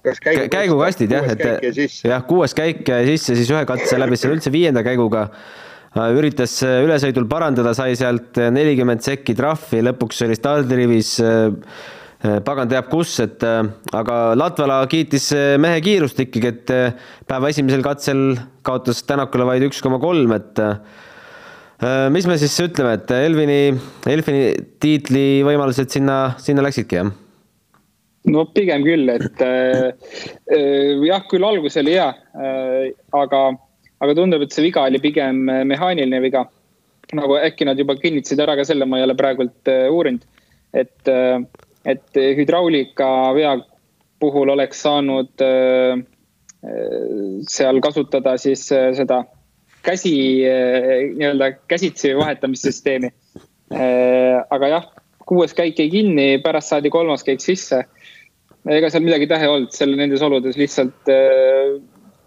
käigu, 0.03 0.49
käigukastid 0.51 1.15
jah, 1.15 1.31
et 1.35 1.79
jah, 2.07 2.25
kuues 2.27 2.55
käik 2.57 2.83
sisse, 3.13 3.37
siis 3.39 3.51
ühe 3.55 3.63
katse 3.69 3.99
läbis 4.01 4.25
seal 4.25 4.35
üldse 4.35 4.53
viienda 4.55 4.83
käiguga. 4.87 5.29
üritas 6.15 6.59
ülesõidul 6.63 7.29
parandada, 7.31 7.75
sai 7.75 7.95
sealt 7.97 8.37
nelikümmend 8.37 9.03
sekki 9.03 9.35
trahvi, 9.39 9.81
lõpuks 9.87 10.27
oli 10.27 10.37
stardirivis 10.37 11.15
pagan 12.19 12.71
teab 12.71 12.89
kus, 12.91 13.13
et 13.23 13.45
aga 13.47 14.17
Latvala 14.35 14.81
kiitis 14.91 15.29
mehe 15.63 15.79
kiirust 15.85 16.19
ikkagi, 16.25 16.51
et 16.51 16.73
päeva 17.31 17.53
esimesel 17.53 17.85
katsel 17.87 18.23
kaotas 18.67 19.05
Tänakule 19.07 19.47
vaid 19.47 19.69
üks 19.69 19.79
koma 19.85 20.01
kolm, 20.03 20.35
et 20.35 20.59
mis 22.11 22.27
me 22.27 22.35
siis 22.43 22.59
ütleme, 22.65 22.97
et 22.99 23.15
Elvini, 23.15 23.63
Elvini 24.11 24.51
tiitli 24.83 25.45
võimalused 25.47 25.95
sinna, 25.95 26.19
sinna 26.43 26.67
läksidki, 26.67 26.99
jah? 26.99 27.15
no 28.33 28.45
pigem 28.55 28.85
küll, 28.87 29.09
et 29.13 29.43
äh, 29.45 29.89
äh, 30.53 31.07
jah, 31.07 31.25
küll 31.31 31.47
algus 31.47 31.79
oli 31.81 31.95
hea 31.97 32.09
äh,, 32.35 32.91
aga, 33.17 33.43
aga 34.05 34.17
tundub, 34.19 34.45
et 34.45 34.55
see 34.55 34.67
viga 34.69 34.87
oli 34.89 35.01
pigem 35.03 35.45
mehaaniline 35.47 36.23
viga. 36.25 36.47
nagu 37.17 37.39
äkki 37.41 37.65
nad 37.65 37.79
juba 37.81 37.97
kinnitasid 37.97 38.41
ära 38.45 38.53
ka 38.59 38.67
selle, 38.69 38.85
ma 38.85 38.99
ei 38.99 39.07
ole 39.07 39.17
praegult 39.17 39.71
äh, 39.73 39.87
uurinud, 39.93 40.27
et 40.77 41.09
äh,, 41.09 41.41
et 41.89 42.21
hüdraulika 42.39 43.09
vea 43.37 43.57
puhul 44.21 44.55
oleks 44.55 44.85
saanud 44.87 45.45
äh, 45.45 45.99
äh 46.65 47.43
seal 47.49 47.81
kasutada 47.81 48.37
siis 48.37 48.65
seda 48.69 49.23
käsi 49.87 50.15
nii-öelda 50.43 51.53
käsitsi 51.71 52.17
vahetamissüsteemi 52.19 53.13
aga 54.51 54.71
jah, 54.73 54.89
kuues 55.29 55.55
käik 55.55 55.79
jäi 55.79 55.87
kinni, 55.93 56.27
pärast 56.43 56.73
saadi 56.75 56.91
kolmas 56.91 57.23
käik 57.23 57.41
sisse 57.45 57.85
ega 58.67 58.91
seal 58.91 59.07
midagi 59.07 59.29
tähe 59.31 59.47
olnud, 59.49 59.71
seal 59.73 59.95
nendes 59.97 60.25
oludes 60.25 60.59
lihtsalt 60.59 61.13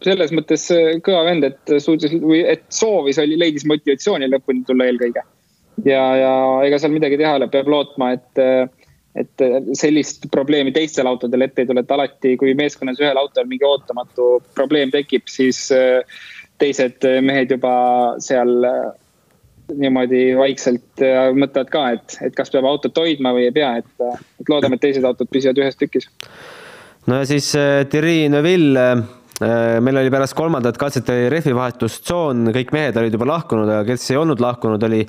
selles 0.01 0.33
mõttes 0.33 0.65
kõva 1.05 1.23
vend, 1.27 1.45
et 1.45 1.73
suutis 1.83 2.13
või 2.21 2.41
et 2.49 2.63
soovis 2.73 3.19
oli, 3.21 3.37
leidis 3.39 3.65
motivatsiooni 3.69 4.29
lõpuni 4.31 4.65
tulla 4.67 4.87
eelkõige. 4.89 5.23
ja, 5.85 6.03
ja 6.17 6.31
ega 6.65 6.79
seal 6.81 6.93
midagi 6.95 7.19
teha 7.21 7.35
ei 7.35 7.41
ole, 7.41 7.49
peab 7.53 7.69
lootma, 7.71 8.11
et, 8.17 8.41
et 9.19 9.43
sellist 9.75 10.29
probleemi 10.31 10.71
teistel 10.71 11.09
autodel 11.09 11.43
ette 11.47 11.63
ei 11.63 11.69
tule, 11.69 11.83
et 11.83 11.91
alati, 11.91 12.37
kui 12.39 12.53
meeskonnas 12.55 13.01
ühel 13.01 13.19
autol 13.19 13.49
mingi 13.49 13.67
ootamatu 13.67 14.37
probleem 14.55 14.93
tekib, 14.93 15.27
siis 15.27 15.65
teised 16.61 17.07
mehed 17.25 17.51
juba 17.51 17.73
seal 18.23 18.53
niimoodi 19.77 20.23
vaikselt 20.37 21.03
mõtlevad 21.35 21.71
ka, 21.71 21.83
et, 21.95 22.17
et 22.27 22.35
kas 22.35 22.51
peab 22.53 22.67
autot 22.67 22.97
hoidma 23.03 23.33
või 23.35 23.47
ei 23.47 23.55
pea, 23.55 23.73
et, 23.81 23.91
et 24.41 24.51
loodame, 24.51 24.77
et 24.77 24.85
teised 24.87 25.05
autod 25.07 25.29
püsivad 25.31 25.59
ühes 25.61 25.79
tükis. 25.79 26.09
no 27.07 27.21
ja 27.21 27.27
siis 27.29 27.53
äh, 27.59 27.83
Thierry 27.89 28.29
Neuville, 28.31 28.87
äh, 28.91 29.03
meil 29.41 29.97
oli 29.97 30.11
pärast 30.13 30.35
kolmandat 30.37 30.77
katset 30.77 31.07
oli 31.09 31.29
rehvivahetustsoon, 31.33 32.51
kõik 32.53 32.73
mehed 32.75 32.97
olid 33.01 33.15
juba 33.17 33.27
lahkunud, 33.31 33.69
aga 33.69 33.85
kes 33.87 34.05
ei 34.13 34.19
olnud 34.21 34.41
lahkunud, 34.43 34.83
oli 34.85 35.01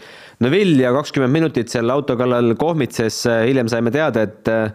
Neuville 0.42 0.86
ja 0.86 0.92
kakskümmend 0.96 1.34
minutit 1.34 1.72
seal 1.72 1.92
auto 1.92 2.16
kallal 2.16 2.54
kohmitses, 2.60 3.22
hiljem 3.44 3.68
saime 3.72 3.92
teada, 3.92 4.24
et 4.24 4.48
äh, 4.48 4.72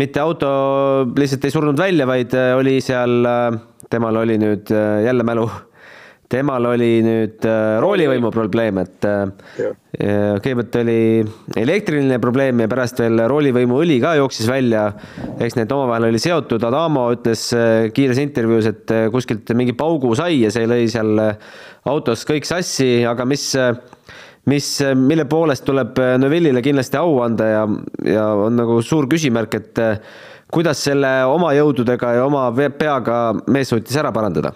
mitte 0.00 0.22
auto 0.22 0.50
lihtsalt 1.14 1.46
ei 1.46 1.54
surnud 1.54 1.78
välja, 1.78 2.08
vaid 2.10 2.34
oli 2.58 2.80
seal, 2.82 3.30
temal 3.90 4.22
oli 4.24 4.40
nüüd 4.42 4.74
jälle 5.06 5.26
mälu 5.26 5.46
temal 6.32 6.64
oli 6.72 6.98
nüüd 7.04 7.44
äh, 7.48 7.76
roolivõimu 7.82 8.30
probleem, 8.34 8.80
et 8.82 9.06
äh, 9.08 9.72
kõigepealt 9.94 10.78
oli 10.80 10.98
elektriline 11.60 12.18
probleem 12.22 12.64
ja 12.64 12.68
pärast 12.70 13.02
veel 13.02 13.24
roolivõimu 13.30 13.78
õli 13.84 14.00
ka 14.02 14.14
jooksis 14.18 14.48
välja. 14.50 14.86
eks 15.38 15.58
need 15.58 15.72
omavahel 15.72 16.08
oli 16.08 16.22
seotud, 16.22 16.64
Adamo 16.64 17.06
ütles 17.14 17.46
äh, 17.56 17.90
kiires 17.94 18.20
intervjuus, 18.22 18.70
et 18.72 18.94
kuskilt 19.12 19.54
mingi 19.56 19.76
paugu 19.76 20.14
sai 20.18 20.40
ja 20.42 20.52
see 20.54 20.68
lõi 20.70 20.88
seal 20.90 21.20
autos 21.84 22.24
kõik 22.28 22.48
sassi, 22.48 23.04
aga 23.06 23.26
mis, 23.28 23.50
mis, 24.50 24.68
mille 24.96 25.28
poolest 25.28 25.66
tuleb 25.68 26.00
Neville'ile 26.22 26.64
kindlasti 26.64 27.00
au 27.00 27.18
anda 27.24 27.50
ja, 27.50 27.64
ja 28.08 28.28
on 28.48 28.56
nagu 28.56 28.80
suur 28.82 29.08
küsimärk, 29.10 29.60
et 29.60 29.84
kuidas 30.54 30.80
selle 30.86 31.16
oma 31.28 31.52
jõududega 31.56 32.16
ja 32.16 32.28
oma 32.28 32.48
peaga 32.78 33.18
mees 33.52 33.74
suutis 33.74 34.00
ära 34.00 34.14
parandada 34.14 34.54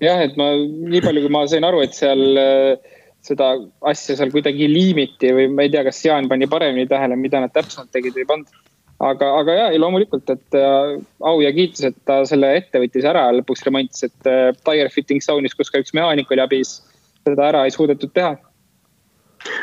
jah, 0.00 0.22
et 0.24 0.36
ma 0.40 0.52
nii 0.56 1.02
palju, 1.04 1.26
kui 1.26 1.32
ma 1.32 1.44
sain 1.50 1.66
aru, 1.66 1.82
et 1.84 1.96
seal 1.96 2.40
äh, 2.40 2.96
seda 3.24 3.52
asja 3.90 4.16
seal 4.18 4.32
kuidagi 4.32 4.68
liimiti 4.70 5.32
või 5.36 5.48
ma 5.52 5.66
ei 5.66 5.72
tea, 5.72 5.84
kas 5.86 6.02
Jaan 6.06 6.28
pani 6.30 6.48
paremini 6.50 6.88
tähele, 6.90 7.18
mida 7.20 7.42
nad 7.42 7.52
täpsemalt 7.54 7.92
tegid 7.94 8.16
või 8.16 8.24
ei 8.24 8.30
pannud. 8.32 8.60
aga, 9.00 9.30
aga 9.40 9.56
ja 9.58 9.80
loomulikult, 9.80 10.28
et 10.32 10.58
äh, 10.58 10.98
au 11.20 11.40
ja 11.44 11.52
kiitus, 11.56 11.84
et 11.88 11.98
ta 12.08 12.22
selle 12.28 12.54
ette 12.56 12.82
võttis 12.82 13.08
ära 13.08 13.28
lõpuks 13.36 13.66
remontis, 13.68 14.04
et 14.08 14.30
äh, 14.30 14.52
tire 14.64 14.92
fitting 14.92 15.24
zone'is, 15.24 15.56
kus 15.56 15.72
ka 15.72 15.82
üks 15.82 15.96
mehaanik 15.96 16.30
oli 16.32 16.44
abis, 16.44 16.78
seda 17.26 17.50
ära 17.52 17.66
ei 17.66 17.74
suudetud 17.74 18.14
teha 18.16 18.36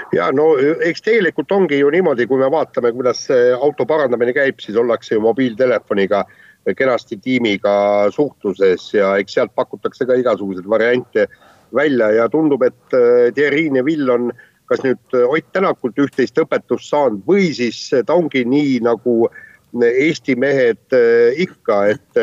ja 0.10 0.32
no 0.34 0.56
eks 0.58 1.04
tegelikult 1.06 1.52
ongi 1.54 1.78
ju 1.78 1.90
niimoodi, 1.94 2.26
kui 2.26 2.40
me 2.42 2.48
vaatame, 2.50 2.90
kuidas 2.96 3.28
auto 3.62 3.86
parandamine 3.86 4.34
käib, 4.34 4.58
siis 4.62 4.78
ollakse 4.78 5.14
ju 5.14 5.22
mobiiltelefoniga 5.22 6.24
äh, 6.24 6.47
kenasti 6.76 7.18
tiimiga 7.24 7.74
suhtluses 8.12 8.90
ja 8.94 9.16
eks 9.22 9.38
sealt 9.38 9.56
pakutakse 9.56 10.06
ka 10.06 10.18
igasuguseid 10.20 10.68
variante 10.70 11.28
välja 11.76 12.12
ja 12.16 12.30
tundub, 12.30 12.64
et 12.64 12.96
äh, 12.96 13.32
Thierry 13.34 13.70
Neville 13.70 14.14
on 14.14 14.32
kas 14.68 14.82
nüüd 14.84 15.16
Ott 15.24 15.52
Tänakult 15.56 16.00
üht-teist 16.04 16.40
õpetust 16.42 16.90
saanud 16.92 17.22
või 17.28 17.54
siis 17.56 17.78
ta 18.06 18.18
ongi 18.18 18.44
nii 18.44 18.82
nagu 18.84 19.30
Eesti 19.78 20.36
mehed 20.40 20.96
ikka, 21.44 21.78
et 21.92 22.20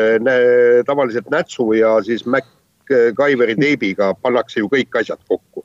tavaliselt 0.85 1.29
nätsu 1.33 1.71
ja 1.77 1.95
siis 2.05 2.25
MacGyveri 2.29 3.55
teibiga 3.57 4.11
pannakse 4.21 4.61
ju 4.61 4.69
kõik 4.69 4.97
asjad 5.01 5.21
kokku 5.29 5.64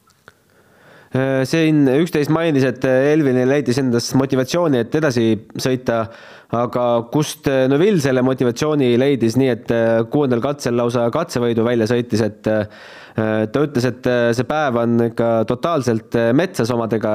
siin 1.11 1.89
üksteist 1.91 2.31
mainis, 2.31 2.63
et 2.63 2.85
Elvin 2.87 3.41
leidis 3.49 3.81
endas 3.83 4.13
motivatsiooni, 4.15 4.85
et 4.85 4.95
edasi 4.95 5.33
sõita 5.59 6.05
aga 6.57 6.85
kust 7.13 7.47
äh, 7.51 7.67
Neville 7.71 8.01
selle 8.03 8.23
motivatsiooni 8.27 8.95
leidis, 8.99 9.37
nii 9.39 9.51
et 9.53 9.75
äh, 9.75 9.91
kuuendal 10.11 10.43
katsel 10.45 10.77
lausa 10.79 11.07
katsevõidu 11.15 11.65
välja 11.67 11.87
sõitis, 11.91 12.23
et 12.27 12.51
äh, 12.51 12.81
ta 13.51 13.63
ütles, 13.67 13.87
et 13.87 14.09
see 14.37 14.49
päev 14.49 14.81
on 14.81 14.97
ikka 15.11 15.31
totaalselt 15.51 16.15
metsas 16.39 16.71
omadega, 16.73 17.15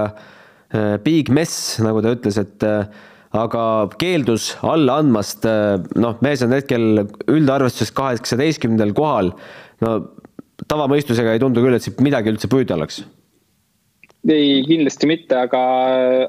big 1.05 1.29
mess, 1.34 1.77
nagu 1.81 2.01
ta 2.03 2.12
ütles, 2.13 2.36
et 2.41 2.65
aga 2.65 3.63
keeldus 3.97 4.49
alla 4.67 4.99
andmast, 5.01 5.47
noh, 5.95 6.19
mees 6.25 6.43
on 6.45 6.53
hetkel 6.53 7.05
üldarvestuses 7.31 7.95
kaheksateistkümnendal 7.95 8.91
kohal, 8.97 9.31
no 9.88 9.97
tavamõistusega 10.67 11.34
ei 11.34 11.41
tundu 11.41 11.63
küll, 11.63 11.79
et 11.79 11.88
siit 11.88 12.03
midagi 12.05 12.34
üldse 12.34 12.51
püüda 12.51 12.75
oleks 12.77 13.01
ei, 14.33 14.63
kindlasti 14.65 15.07
mitte, 15.09 15.35
aga, 15.38 15.61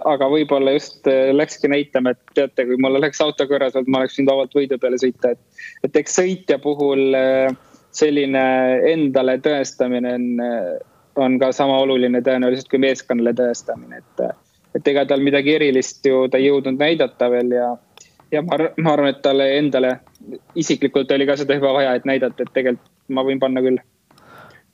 aga 0.05 0.29
võib-olla 0.33 0.75
just 0.77 1.07
äh, 1.11 1.31
läkski 1.35 1.71
näitama, 1.73 2.13
et 2.13 2.35
teate, 2.37 2.67
kui 2.69 2.79
mul 2.83 2.99
oleks 2.99 3.23
auto 3.25 3.47
kõrras 3.49 3.77
olnud, 3.77 3.89
ma 3.93 4.03
oleks 4.03 4.19
võinud 4.19 4.33
vabalt 4.33 4.59
võidu 4.59 4.79
peale 4.83 4.99
sõita, 5.01 5.33
et, 5.33 5.63
et 5.87 5.97
eks 6.03 6.19
sõitja 6.21 6.59
puhul 6.63 7.17
äh, 7.17 7.57
selline 7.97 8.45
endale 8.93 9.39
tõestamine 9.45 10.13
on, 10.19 10.29
äh, 10.45 10.75
on 11.17 11.39
ka 11.41 11.53
sama 11.57 11.79
oluline 11.85 12.21
tõenäoliselt 12.25 12.69
kui 12.73 12.83
meeskonnale 12.85 13.33
tõestamine, 13.37 14.03
et, 14.03 14.25
et 14.77 14.93
ega 14.93 15.07
tal 15.09 15.25
midagi 15.25 15.57
erilist 15.57 16.05
ju 16.05 16.27
ta 16.29 16.41
ei 16.41 16.51
jõudnud 16.51 16.81
näidata 16.81 17.31
veel 17.33 17.57
ja, 17.57 17.73
ja 18.35 18.45
ma, 18.45 18.61
ma 18.77 18.93
arvan, 18.93 19.15
et 19.15 19.25
talle 19.25 19.49
endale 19.57 19.97
isiklikult 20.59 21.11
oli 21.17 21.29
ka 21.29 21.39
seda 21.41 21.57
juba 21.57 21.73
vaja, 21.79 21.97
et 21.97 22.09
näidata, 22.09 22.45
et 22.45 22.53
tegelikult 22.53 22.93
ma 23.09 23.23
võin 23.25 23.41
panna 23.41 23.63
küll 23.65 23.81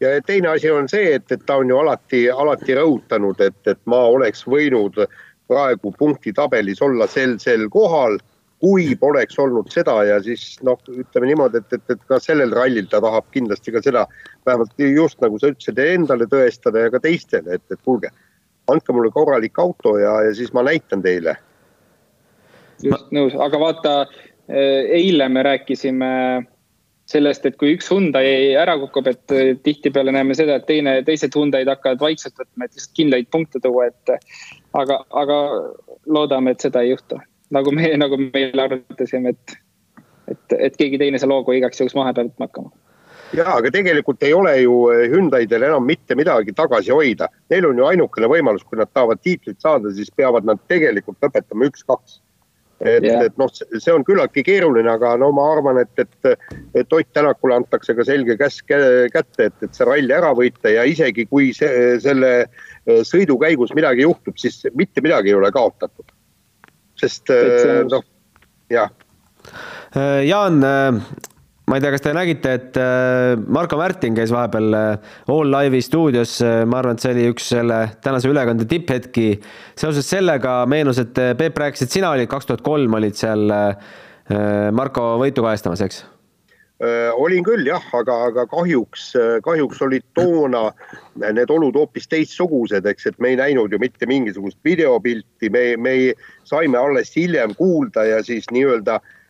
ja 0.02 0.22
teine 0.26 0.48
asi 0.48 0.70
on 0.70 0.88
see, 0.90 1.14
et, 1.16 1.32
et 1.32 1.46
ta 1.46 1.56
on 1.62 1.70
ju 1.70 1.78
alati, 1.78 2.24
alati 2.30 2.74
rõhutanud, 2.78 3.40
et, 3.44 3.58
et 3.70 3.80
ma 3.90 4.02
oleks 4.10 4.44
võinud 4.48 4.98
praegu 5.50 5.92
punktitabelis 5.98 6.82
olla 6.82 7.06
sel, 7.10 7.36
sel 7.42 7.68
kohal, 7.70 8.18
kui 8.62 8.92
poleks 8.98 9.38
olnud 9.42 9.72
seda 9.74 9.96
ja 10.06 10.20
siis 10.22 10.54
noh, 10.62 10.78
ütleme 10.94 11.32
niimoodi, 11.32 11.62
et, 11.62 11.78
et, 11.78 11.94
et 11.96 12.02
ka 12.08 12.20
sellel 12.22 12.52
rallil 12.54 12.86
ta 12.90 13.00
tahab 13.02 13.26
kindlasti 13.34 13.74
ka 13.74 13.82
seda 13.82 14.04
vähemalt 14.46 14.84
just 14.86 15.18
nagu 15.24 15.40
sa 15.42 15.50
ütlesid, 15.50 15.80
endale 15.82 16.28
tõestada 16.30 16.84
ja 16.84 16.92
ka 16.94 17.02
teistele, 17.02 17.58
et, 17.58 17.64
et 17.74 17.80
kuulge, 17.82 18.12
andke 18.70 18.94
mulle 18.94 19.10
korralik 19.14 19.58
auto 19.58 19.96
ja, 19.98 20.20
ja 20.28 20.34
siis 20.38 20.54
ma 20.54 20.62
näitan 20.66 21.02
teile. 21.02 21.34
just 22.82 23.10
nõus, 23.14 23.34
aga 23.34 23.58
vaata, 23.58 23.96
eile 24.48 25.28
me 25.28 25.42
rääkisime 25.42 26.12
sellest, 27.12 27.46
et 27.46 27.59
kui 27.61 27.75
üks 27.77 27.90
Hyundai 27.92 28.53
ära 28.59 28.77
kukub, 28.81 29.09
et 29.11 29.35
tihtipeale 29.64 30.14
näeme 30.14 30.37
seda, 30.38 30.59
et 30.59 30.68
teine, 30.68 30.98
teised 31.07 31.35
Hyundai'd 31.37 31.70
hakkavad 31.70 32.01
vaikselt 32.03 32.38
võtma, 32.40 32.66
et 32.66 32.77
lihtsalt 32.77 32.96
kindlaid 32.98 33.29
punkte 33.33 33.61
tuua, 33.62 33.90
et 33.92 34.14
aga, 34.79 35.03
aga 35.22 35.40
loodame, 36.07 36.55
et 36.55 36.64
seda 36.64 36.85
ei 36.85 36.94
juhtu. 36.94 37.20
nagu 37.53 37.75
me, 37.75 37.90
nagu 38.05 38.20
me 38.20 38.46
eile 38.46 38.68
arutasime, 38.68 39.37
et 39.37 39.59
et, 40.31 40.55
et 40.70 40.77
keegi 40.79 41.01
teine 41.01 41.18
selle 41.18 41.35
hoogu 41.35 41.53
igaks 41.59 41.81
juhuks 41.81 41.96
maha 41.98 42.14
peab 42.14 42.31
võtma 42.31 42.46
hakkama 42.46 42.70
ja 43.37 43.46
aga 43.57 43.70
tegelikult 43.75 44.22
ei 44.22 44.33
ole 44.37 44.53
ju 44.61 44.77
Hyundai'del 45.12 45.64
enam 45.68 45.85
mitte 45.88 46.14
midagi 46.18 46.53
tagasi 46.57 46.92
hoida. 46.92 47.29
Neil 47.51 47.66
on 47.68 47.81
ju 47.81 47.87
ainukene 47.88 48.29
võimalus, 48.29 48.64
kui 48.68 48.79
nad 48.81 48.90
tahavad 48.92 49.22
tiitlit 49.25 49.61
saada, 49.61 49.92
siis 49.96 50.12
peavad 50.16 50.46
nad 50.48 50.61
tegelikult 50.68 51.18
lõpetama 51.25 51.68
üks-kaks 51.70 52.20
et 52.82 53.04
yeah., 53.06 53.26
et 53.26 53.36
noh, 53.40 53.50
see 53.52 53.94
on 53.94 54.04
küllaltki 54.06 54.44
keeruline, 54.46 54.88
aga 54.90 55.14
no 55.20 55.30
ma 55.36 55.46
arvan, 55.54 55.80
et, 55.82 55.92
et, 56.02 56.48
et 56.78 56.96
Ott 56.98 57.10
Tänakule 57.14 57.56
antakse 57.60 57.94
ka 57.94 58.06
selge 58.06 58.36
käsk 58.40 58.70
kätte, 59.12 59.48
et, 59.48 59.56
et 59.62 59.76
see 59.76 59.86
ralli 59.88 60.14
ära 60.14 60.32
võita 60.36 60.72
ja 60.72 60.84
isegi 60.88 61.26
kui 61.30 61.52
see, 61.56 61.96
selle 62.02 62.32
eh, 62.42 63.02
sõidu 63.06 63.38
käigus 63.42 63.74
midagi 63.78 64.06
juhtub, 64.06 64.38
siis 64.40 64.64
mitte 64.78 65.04
midagi 65.04 65.32
ei 65.32 65.38
ole 65.38 65.52
kaotatud. 65.54 66.10
sest 66.98 67.30
eh, 67.34 67.82
noh, 67.88 68.04
jah. 68.70 68.90
Jaan, 70.26 70.62
ma 71.66 71.79
ei 71.79 71.83
tea, 71.83 71.92
kas 71.94 72.03
te 72.03 72.12
nägite, 72.16 72.55
et 72.59 72.79
äh, 72.81 73.35
Marko 73.55 73.79
Märtin 73.79 74.16
käis 74.16 74.33
vahepeal 74.35 74.77
äh, 74.77 75.11
All 75.31 75.53
Live'i 75.55 75.83
stuudios, 75.85 76.37
äh, 76.44 76.62
ma 76.68 76.81
arvan, 76.81 76.98
et 76.98 77.05
see 77.05 77.12
oli 77.14 77.27
üks 77.31 77.51
selle 77.55 77.83
tänase 78.03 78.31
ülekande 78.31 78.66
tipphetki. 78.68 79.29
seoses 79.79 80.09
sellega 80.11 80.62
meenus, 80.70 80.98
et 81.03 81.14
Peep 81.38 81.59
rääkis, 81.59 81.87
et 81.87 81.94
sina 81.94 82.11
olid 82.12 82.31
kaks 82.31 82.51
tuhat 82.51 82.64
kolm 82.66 82.98
olid 82.98 83.18
seal 83.18 83.46
Marko 84.72 85.14
võitu 85.20 85.44
kajastamas, 85.44 85.85
eks? 85.85 86.05
olin 86.83 87.44
küll 87.46 87.68
jah, 87.68 87.85
aga, 87.94 88.14
aga 88.27 88.42
kahjuks, 88.51 89.12
kahjuks 89.46 89.83
olid 89.87 90.03
toona 90.18 90.64
need 91.20 91.51
olud 91.55 91.77
hoopis 91.79 92.09
teistsugused, 92.11 92.88
eks, 92.90 93.07
et 93.07 93.20
me 93.22 93.31
ei 93.31 93.38
näinud 93.38 93.70
ju 93.70 93.79
mitte 93.79 94.09
mingisugust 94.11 94.59
videopilti, 94.66 95.51
me, 95.55 95.62
me 95.79 95.92
saime 96.48 96.81
alles 96.81 97.14
hiljem 97.14 97.55
kuulda 97.55 98.03
ja 98.09 98.18
siis 98.27 98.51
nii-öelda 98.51 98.96
äh, 98.98 99.21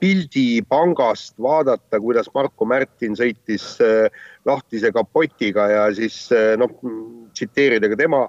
pildi 0.00 0.62
pangast 0.68 1.36
vaadata, 1.42 2.00
kuidas 2.00 2.28
Marko 2.34 2.66
Märtin 2.68 3.16
sõitis 3.18 3.76
eh, 3.84 4.08
lahtise 4.44 4.92
kapotiga 4.94 5.68
ja 5.70 5.86
siis 5.96 6.26
eh, 6.34 6.54
noh, 6.60 6.72
tsiteerida 7.36 7.90
ka 7.92 7.98
tema 8.00 8.26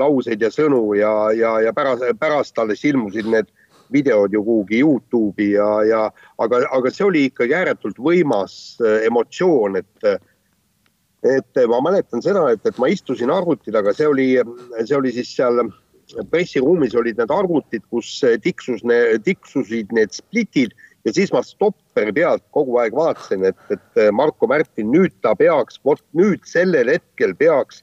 lauseid 0.00 0.40
ja 0.40 0.48
sõnu 0.48 0.94
ja, 0.96 1.12
ja, 1.36 1.58
ja 1.60 1.72
pärast, 1.76 2.06
pärast 2.20 2.58
alles 2.58 2.84
ilmusid 2.88 3.28
need 3.28 3.50
videod 3.92 4.32
ju 4.32 4.40
kuhugi 4.42 4.80
Youtube'i 4.80 5.50
ja, 5.58 5.68
ja 5.84 6.04
aga, 6.40 6.62
aga 6.72 6.92
see 6.92 7.04
oli 7.04 7.26
ikkagi 7.28 7.52
ääretult 7.54 8.00
võimas 8.00 8.78
emotsioon, 8.80 9.76
et 9.82 10.08
et 11.24 11.60
ma 11.68 11.78
mäletan 11.80 12.20
seda, 12.24 12.46
et, 12.52 12.64
et 12.68 12.78
ma 12.80 12.88
istusin 12.92 13.30
arvuti 13.32 13.72
taga, 13.72 13.94
see 13.96 14.08
oli, 14.08 14.26
see 14.82 14.96
oli 14.96 15.12
siis 15.12 15.30
seal 15.36 15.62
pressiruumis 16.30 16.94
olid 16.98 17.18
need 17.20 17.32
arvutid, 17.32 17.84
kus 17.90 18.10
tiksus, 18.42 18.84
tiksusid 19.24 19.94
need 19.96 20.12
splitid 20.16 20.74
ja 21.04 21.12
siis 21.12 21.32
ma 21.34 21.42
stopperi 21.44 22.14
pealt 22.16 22.44
kogu 22.56 22.78
aeg 22.80 22.94
vaatasin, 22.96 23.44
et, 23.50 23.64
et 23.74 24.04
Marko 24.12 24.48
Märtin, 24.50 24.90
nüüd 24.92 25.14
ta 25.24 25.34
peaks, 25.38 25.80
vot 25.84 26.02
nüüd 26.16 26.44
sellel 26.48 26.90
hetkel 26.92 27.34
peaks, 27.36 27.82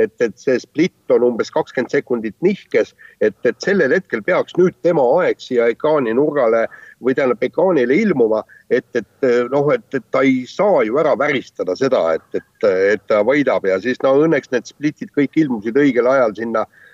et, 0.00 0.14
et 0.24 0.32
see 0.40 0.56
split 0.56 1.12
on 1.12 1.26
umbes 1.26 1.50
kakskümmend 1.52 1.92
sekundit 1.92 2.36
nihkes, 2.44 2.94
et, 3.20 3.36
et 3.44 3.58
sellel 3.60 3.92
hetkel 3.92 4.22
peaks 4.24 4.56
nüüd 4.56 4.76
tema 4.86 5.04
aeg 5.18 5.42
siia 5.42 5.66
ekraani 5.68 6.14
nurgale 6.16 6.64
või 7.04 7.12
tähendab 7.18 7.44
ekraanile 7.44 7.98
ilmuma, 8.00 8.40
et, 8.72 8.86
et 8.96 9.28
noh, 9.52 9.68
et, 9.74 9.84
et 9.92 10.06
ta 10.14 10.22
ei 10.24 10.46
saa 10.48 10.80
ju 10.88 10.96
ära 11.02 11.12
väristada 11.20 11.76
seda, 11.76 12.06
et, 12.16 12.40
et, 12.40 12.70
et 12.94 13.04
ta 13.10 13.20
võidab 13.26 13.68
ja 13.68 13.76
siis 13.84 14.00
no 14.04 14.14
õnneks 14.24 14.54
need 14.54 14.70
splitid 14.70 15.12
kõik 15.12 15.36
ilmusid 15.44 15.76
õigel 15.76 16.08
ajal 16.08 16.40
sinna 16.40 16.64
äh, 16.64 16.80
Eh, 16.82 16.91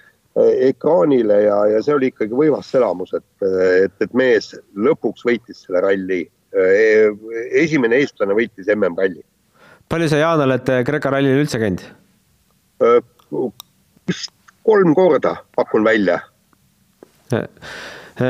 ekraanile 0.68 1.42
ja, 1.42 1.58
ja 1.72 1.82
see 1.84 1.94
oli 1.94 2.10
ikkagi 2.12 2.36
võimas 2.36 2.70
elamus, 2.76 3.14
et, 3.16 3.46
et, 3.84 3.94
et 4.04 4.16
mees 4.16 4.52
lõpuks 4.76 5.26
võitis 5.26 5.64
selle 5.64 5.82
ralli. 5.84 6.24
Eh, 6.58 7.10
esimene 7.60 7.98
eestlane 8.00 8.36
võitis 8.36 8.70
MM-ralli. 8.72 9.20
palju 9.88 10.08
sa, 10.08 10.20
Jaan, 10.22 10.40
oled 10.46 10.70
Kreeka 10.88 11.12
rallil 11.12 11.42
üldse 11.42 11.60
käinud? 11.60 11.84
Eh, 12.84 13.00
vist 14.08 14.32
kolm 14.68 14.94
korda, 14.96 15.36
pakun 15.56 15.84
välja. 15.84 16.20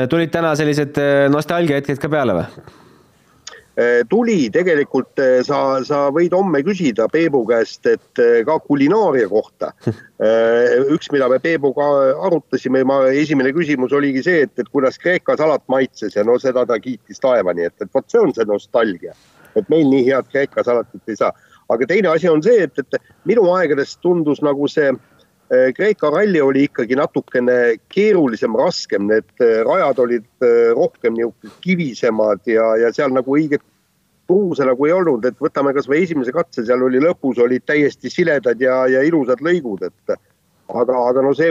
tulid 0.09 0.31
täna 0.31 0.51
sellised 0.59 0.99
nostalgiahetked 1.31 1.99
ka 2.01 2.11
peale 2.11 2.35
või? 2.35 2.67
Eh, 3.79 4.03
tuli 4.09 4.49
tegelikult, 4.51 5.13
eh, 5.23 5.37
sa, 5.45 5.79
sa 5.87 5.99
võid 6.11 6.33
homme 6.35 6.59
küsida 6.67 7.05
Peebu 7.11 7.45
käest, 7.47 7.85
et 7.87 8.19
eh, 8.19 8.41
ka 8.43 8.57
kulinaaria 8.65 9.29
kohta. 9.31 9.69
üks, 10.95 11.07
mida 11.13 11.29
me 11.31 11.37
Peebuga 11.39 11.85
arutasime, 12.27 12.81
ma, 12.83 12.97
esimene 13.15 13.53
küsimus 13.55 13.93
oligi 13.95 14.25
see, 14.25 14.41
et, 14.47 14.51
et 14.59 14.67
kuidas 14.67 14.99
Kreeka 14.99 15.37
salat 15.39 15.63
maitses 15.71 16.17
ja 16.17 16.25
no 16.27 16.35
seda 16.43 16.65
ta 16.67 16.75
kiitis 16.81 17.23
taevani, 17.23 17.69
et, 17.69 17.77
et 17.79 17.93
vot 17.95 18.03
see 18.11 18.19
on 18.19 18.35
see 18.35 18.47
nostalgia. 18.49 19.15
et 19.55 19.71
meil 19.71 19.87
nii 19.87 20.03
head 20.09 20.27
Kreeka 20.33 20.65
salatit 20.67 21.07
ei 21.07 21.15
saa. 21.15 21.31
aga 21.69 21.87
teine 21.87 22.11
asi 22.11 22.27
on 22.27 22.43
see, 22.43 22.67
et, 22.67 22.83
et 22.83 22.99
minu 23.29 23.47
aegadest 23.53 24.01
tundus 24.03 24.43
nagu 24.43 24.67
see 24.67 24.91
Kreeka 25.49 26.11
ralli 26.13 26.41
oli 26.43 26.67
ikkagi 26.67 26.93
natukene 26.99 27.79
keerulisem, 27.89 28.53
raskem, 28.59 29.07
need 29.09 29.47
rajad 29.65 30.03
olid 30.03 30.27
rohkem 30.77 31.15
niisugused 31.15 31.55
kivisemad 31.63 32.43
ja, 32.45 32.67
ja 32.83 32.91
seal 32.93 33.15
nagu 33.15 33.33
õiget 33.33 33.63
kruuse 34.29 34.65
nagu 34.65 34.85
ei 34.85 34.93
olnud, 34.93 35.25
et 35.25 35.39
võtame 35.41 35.73
kasvõi 35.73 36.03
esimese 36.05 36.33
katse, 36.35 36.61
seal 36.67 36.83
oli 36.85 37.01
lõpus 37.01 37.39
olid 37.41 37.65
täiesti 37.65 38.11
siledad 38.13 38.61
ja, 38.61 38.83
ja 38.91 39.01
ilusad 39.05 39.41
lõigud, 39.45 39.87
et 39.87 40.13
aga, 40.13 40.99
aga 41.09 41.23
no 41.25 41.33
see 41.37 41.49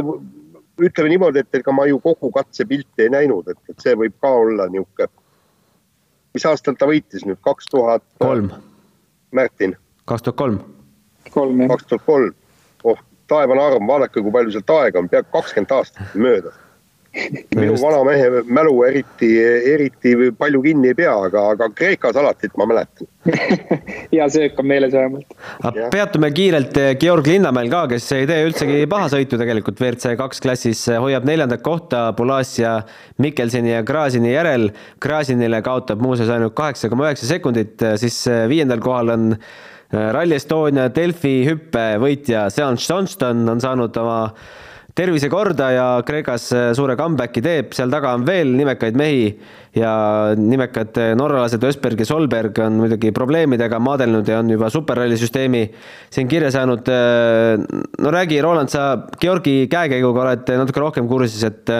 ütleme 0.78 1.10
niimoodi, 1.10 1.42
et 1.42 1.58
ega 1.58 1.74
ma 1.74 1.88
ju 1.90 1.98
kogu 2.04 2.30
katsepilti 2.36 3.08
ei 3.08 3.10
näinud, 3.16 3.50
et, 3.50 3.58
et 3.72 3.82
see 3.82 3.96
võib 3.98 4.14
ka 4.22 4.30
olla 4.44 4.68
niisugune. 4.70 5.10
mis 6.36 6.46
aastal 6.46 6.78
ta 6.78 6.86
võitis 6.86 7.26
nüüd, 7.26 7.40
kaks 7.42 7.66
tuhat? 7.72 8.06
kolm. 8.22 8.52
Märtin? 9.34 9.74
kaks 10.06 10.28
tuhat 10.28 10.38
kolm. 10.38 10.62
kolm 11.34 11.64
jah. 11.64 11.74
kaks 11.74 11.90
tuhat 11.90 12.06
kolm, 12.06 12.32
oh 12.84 13.02
taevane 13.28 13.66
arm, 13.66 13.90
vaadake, 13.90 14.22
kui 14.22 14.32
palju 14.32 14.54
sealt 14.54 14.70
aega 14.78 15.02
on, 15.02 15.10
peaaegu 15.10 15.34
kakskümmend 15.34 15.74
aastat 15.80 16.14
möödas 16.14 16.67
minu 17.56 17.76
vana 17.80 18.02
mehe 18.04 18.42
mälu 18.44 18.74
eriti, 18.86 19.30
eriti 19.72 20.14
palju 20.38 20.60
kinni 20.62 20.92
ei 20.92 20.96
pea, 20.98 21.14
aga, 21.28 21.44
aga 21.54 21.70
Kreeka 21.74 22.12
salatit 22.14 22.56
ma 22.60 22.66
mäletan 22.68 23.08
hea 24.12 24.28
söök 24.28 24.58
on 24.60 24.66
meeles 24.66 24.92
vähemalt. 24.92 25.26
peatume 25.90 26.30
kiirelt 26.30 26.76
eh, 26.76 26.94
Georg 27.00 27.26
Linnamäel 27.26 27.70
ka, 27.72 27.84
kes 27.90 28.06
ei 28.16 28.26
tee 28.28 28.44
üldsegi 28.46 28.84
paha 28.90 29.08
sõitu 29.12 29.40
tegelikult 29.40 29.80
WRC 29.80 30.14
kaks 30.20 30.44
klassis, 30.44 30.84
hoiab 31.00 31.26
neljandat 31.28 31.64
kohta 31.64 32.04
Pulasia, 32.16 32.78
Mikkelseni 33.18 33.72
ja 33.74 33.82
Grazini 33.82 34.32
järel. 34.32 34.70
Grazinile 35.02 35.60
kaotab 35.64 36.02
muuseas 36.04 36.30
ainult 36.32 36.56
kaheksa 36.58 36.90
koma 36.92 37.08
üheksa 37.08 37.28
sekundit, 37.28 37.76
siis 38.00 38.20
eh, 38.30 38.46
viiendal 38.50 38.80
kohal 38.84 39.12
on 39.16 39.28
eh, 39.34 40.08
Rally 40.14 40.38
Estonia 40.38 40.88
Delfi 40.94 41.40
hüppevõitja 41.48 42.48
Sean 42.54 42.80
Johnston 42.80 43.44
on 43.48 43.64
saanud 43.64 43.96
oma 44.00 44.22
tervise 44.98 45.28
korda 45.30 45.68
ja 45.70 45.86
Kreekas 46.06 46.48
äh, 46.56 46.64
suure 46.74 46.96
comeback'i 46.98 47.42
teeb, 47.44 47.70
seal 47.76 47.90
taga 47.92 48.16
on 48.16 48.24
veel 48.26 48.50
nimekaid 48.58 48.96
mehi 48.98 49.28
ja 49.78 49.92
nimekad 50.34 50.98
äh, 50.98 51.12
norralased 51.18 51.62
Ösberg 51.68 52.02
ja 52.02 52.08
Solberg 52.08 52.58
on 52.64 52.80
muidugi 52.80 53.12
probleemidega 53.14 53.78
maadelnud 53.82 54.28
ja 54.28 54.40
on 54.42 54.50
juba 54.50 54.70
superralli 54.74 55.18
süsteemi 55.20 55.62
siin 56.14 56.30
kirja 56.30 56.50
saanud. 56.54 56.90
Äh, 56.90 57.84
no 58.02 58.14
räägi, 58.14 58.40
Roland, 58.42 58.72
sa 58.74 58.88
Georgi 59.20 59.68
käekäiguga 59.70 60.24
oled 60.24 60.52
natuke 60.64 60.82
rohkem 60.82 61.06
kursis, 61.10 61.46
et, 61.46 61.70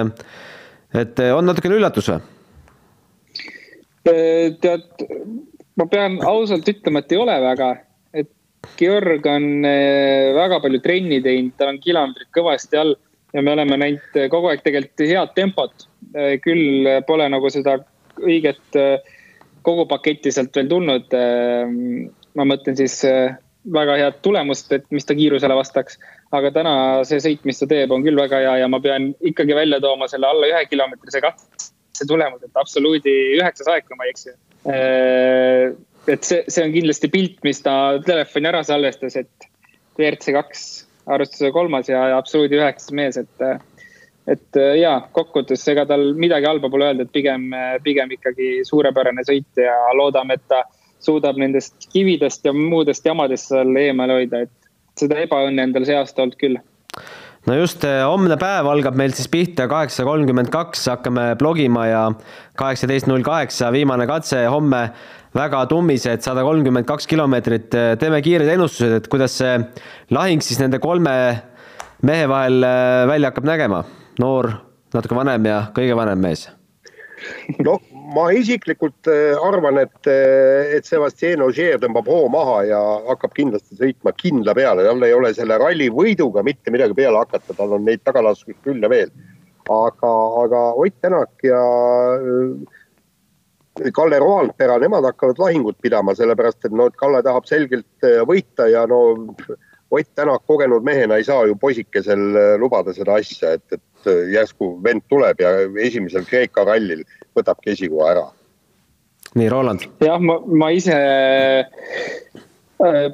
et 0.94 1.24
on 1.34 1.50
natukene 1.50 1.80
üllatus 1.80 2.12
või? 2.12 2.22
tead, 4.08 5.02
ma 5.76 5.84
pean 5.90 6.14
ausalt 6.24 6.64
ütlema, 6.70 7.02
et 7.02 7.10
ei 7.12 7.18
ole 7.20 7.34
väga, 7.42 7.66
et 8.16 8.30
Georg 8.78 9.26
on 9.28 9.66
väga 10.38 10.62
palju 10.64 10.80
trenni 10.80 11.18
teinud, 11.20 11.52
tal 11.60 11.74
on 11.74 11.82
kilomeetrid 11.82 12.30
kõvasti 12.32 12.80
all 12.80 12.94
ja 13.32 13.42
me 13.42 13.52
oleme 13.52 13.76
näinud 13.80 14.16
eh, 14.16 14.28
kogu 14.32 14.50
aeg 14.50 14.62
tegelikult 14.64 15.04
head 15.08 15.34
tempot. 15.36 15.86
Eh, 16.14 16.36
küll 16.44 16.88
pole 17.06 17.28
nagu 17.32 17.50
seda 17.52 17.78
õiget 18.18 18.78
kogu 19.62 19.84
paketti 19.90 20.32
sealt 20.34 20.56
veel 20.56 20.70
tulnud. 20.70 21.12
ma 22.34 22.44
mõtlen 22.46 22.76
siis 22.78 22.96
väga 23.74 23.94
head 24.00 24.16
tulemust, 24.22 24.72
et 24.72 24.86
mis 24.90 25.06
ta 25.06 25.14
kiirusele 25.14 25.54
vastaks. 25.54 25.98
aga 26.32 26.50
täna 26.50 26.72
see 27.08 27.20
sõit, 27.22 27.44
mis 27.44 27.60
ta 27.60 27.68
teeb, 27.70 27.92
on 27.94 28.02
küll 28.02 28.18
väga 28.18 28.40
hea 28.42 28.56
ja 28.62 28.68
ma 28.68 28.80
pean 28.80 29.12
ikkagi 29.20 29.54
välja 29.54 29.78
tooma 29.80 30.08
selle 30.08 30.26
alla 30.26 30.48
ühe 30.50 30.64
kilomeetrise 30.66 31.20
katse 31.22 32.08
tulemuse, 32.08 32.48
et 32.50 32.58
absoluudi 32.58 33.14
üheksas 33.38 33.70
aeg, 33.70 33.86
kui 33.86 33.96
ma 33.96 34.08
ei 34.08 34.10
eksi. 34.16 34.34
et 36.08 36.24
see, 36.24 36.42
see 36.48 36.64
on 36.64 36.74
kindlasti 36.74 37.12
pilt, 37.12 37.38
mis 37.44 37.62
ta 37.62 37.98
telefoni 38.04 38.50
ära 38.50 38.64
salvestas, 38.66 39.16
et 39.16 39.48
WRC 39.98 40.34
kaks 40.34 40.87
arvestuse 41.08 41.50
kolmas 41.52 41.88
ja, 41.90 42.04
absoluudi 42.18 42.60
üheksas 42.60 42.94
mees, 42.96 43.18
et. 43.20 43.48
et 44.28 44.58
ja 44.76 44.98
kokkuvõttes, 45.12 45.62
ega 45.72 45.86
tal 45.88 46.10
midagi 46.14 46.46
halba 46.46 46.68
pole 46.68 46.90
öelda, 46.90 47.06
et 47.06 47.12
pigem, 47.12 47.48
pigem 47.84 48.10
ikkagi 48.12 48.58
suurepärane 48.68 49.24
sõit 49.24 49.62
ja 49.62 49.76
loodame, 49.96 50.36
et 50.36 50.44
ta 50.52 50.64
suudab 51.00 51.38
nendest 51.40 51.88
kividest 51.92 52.44
ja 52.44 52.52
muudest 52.52 53.06
jamadest 53.06 53.48
seal 53.52 53.76
eemale 53.80 54.18
hoida, 54.20 54.42
et 54.44 55.00
seda 55.00 55.20
ebaõnne 55.22 55.64
endal 55.68 55.86
see 55.88 55.96
aasta 55.96 56.24
olnud 56.24 56.36
küll 56.40 56.58
no 57.48 57.56
just, 57.56 57.84
eh, 57.86 58.02
homne 58.04 58.36
päev 58.40 58.68
algab 58.68 58.98
meil 58.98 59.14
siis 59.16 59.30
pihta 59.32 59.68
kaheksa 59.70 60.04
kolmkümmend 60.08 60.50
kaks, 60.52 60.84
hakkame 60.92 61.30
blogima 61.40 61.86
ja 61.88 62.02
kaheksateist 62.60 63.08
null 63.10 63.24
kaheksa, 63.26 63.72
viimane 63.72 64.08
katse 64.10 64.44
homme 64.50 64.88
väga 65.38 65.64
tummised 65.70 66.24
sada 66.24 66.42
kolmkümmend 66.46 66.86
kaks 66.88 67.06
kilomeetrit. 67.10 67.70
teeme 67.70 68.20
kiired 68.24 68.50
ennustused, 68.56 68.96
et 68.98 69.08
kuidas 69.10 69.38
see 69.38 69.54
lahing 70.14 70.42
siis 70.42 70.58
nende 70.62 70.80
kolme 70.82 71.14
mehe 72.02 72.28
vahel 72.30 72.62
eh, 72.62 73.06
välja 73.10 73.32
hakkab 73.32 73.48
nägema. 73.48 73.84
noor, 74.18 74.50
natuke 74.94 75.18
vanem 75.18 75.46
ja 75.46 75.60
kõige 75.74 75.96
vanem 75.98 76.22
mees. 76.22 76.48
noh, 77.66 77.82
ma 78.14 78.28
isiklikult 78.34 79.10
äh, 79.10 79.34
arvan, 79.42 79.80
et, 79.82 80.10
äh, 80.10 80.74
et 80.76 80.86
Sebastian 80.86 81.42
Ogier 81.46 81.80
tõmbab 81.82 82.06
hoo 82.10 82.28
maha 82.30 82.60
ja 82.68 82.80
hakkab 83.08 83.34
kindlasti 83.34 83.78
sõitma 83.78 84.14
kindla 84.18 84.54
peale, 84.54 84.86
tal 84.86 85.02
ei 85.06 85.14
ole 85.16 85.32
selle 85.34 85.58
ralli 85.58 85.90
võiduga 85.90 86.44
mitte 86.46 86.70
midagi 86.74 86.94
peale 86.98 87.18
hakata, 87.24 87.56
tal 87.58 87.74
on 87.78 87.86
neid 87.86 88.04
tagalaskuid 88.06 88.58
küll 88.66 88.82
ja 88.82 88.90
veel. 88.90 89.10
aga, 89.68 90.12
aga 90.42 90.60
Ott 90.80 90.94
Tänak 91.02 91.42
ja 91.44 91.62
äh, 92.16 92.77
Kalle 93.94 94.18
Roandpera, 94.18 94.78
nemad 94.82 95.06
hakkavad 95.06 95.38
lahingut 95.38 95.76
pidama, 95.82 96.14
sellepärast 96.18 96.66
et 96.66 96.74
no 96.74 96.88
Kalle 96.96 97.22
tahab 97.22 97.46
selgelt 97.46 98.08
võita 98.28 98.66
ja 98.70 98.86
no 98.90 99.02
Ott 99.90 100.08
Tänak 100.14 100.42
kogenud 100.46 100.84
mehena 100.84 101.16
ei 101.16 101.24
saa 101.24 101.46
ju 101.46 101.54
poisikesel 101.56 102.20
lubada 102.60 102.92
seda 102.92 103.14
asja, 103.16 103.54
et, 103.56 103.72
et 103.72 104.10
järsku 104.32 104.74
vend 104.84 105.00
tuleb 105.08 105.40
ja 105.40 105.54
esimesel 105.80 106.26
Kreeka 106.28 106.66
rallil 106.68 107.06
võtabki 107.36 107.72
esikoha 107.72 108.10
ära. 108.12 108.26
nii, 109.34 109.48
Roland. 109.48 109.86
jah, 110.04 110.20
ma, 110.20 110.36
ma 110.44 110.68
ise 110.76 110.98
äh, 110.98 111.64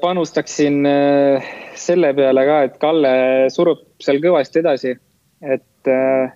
panustaksin 0.00 0.86
äh, 0.86 1.46
selle 1.78 2.12
peale 2.14 2.46
ka, 2.46 2.60
et 2.68 2.78
Kalle 2.82 3.12
surub 3.54 3.84
seal 4.02 4.20
kõvasti 4.22 4.62
edasi. 4.62 4.94
et, 5.42 5.86
äh, 5.86 6.32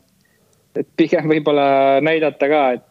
et 0.77 0.89
pigem 0.97 1.29
võib-olla 1.31 2.01
näidata 2.05 2.49
ka, 2.51 2.63
et, 2.79 2.88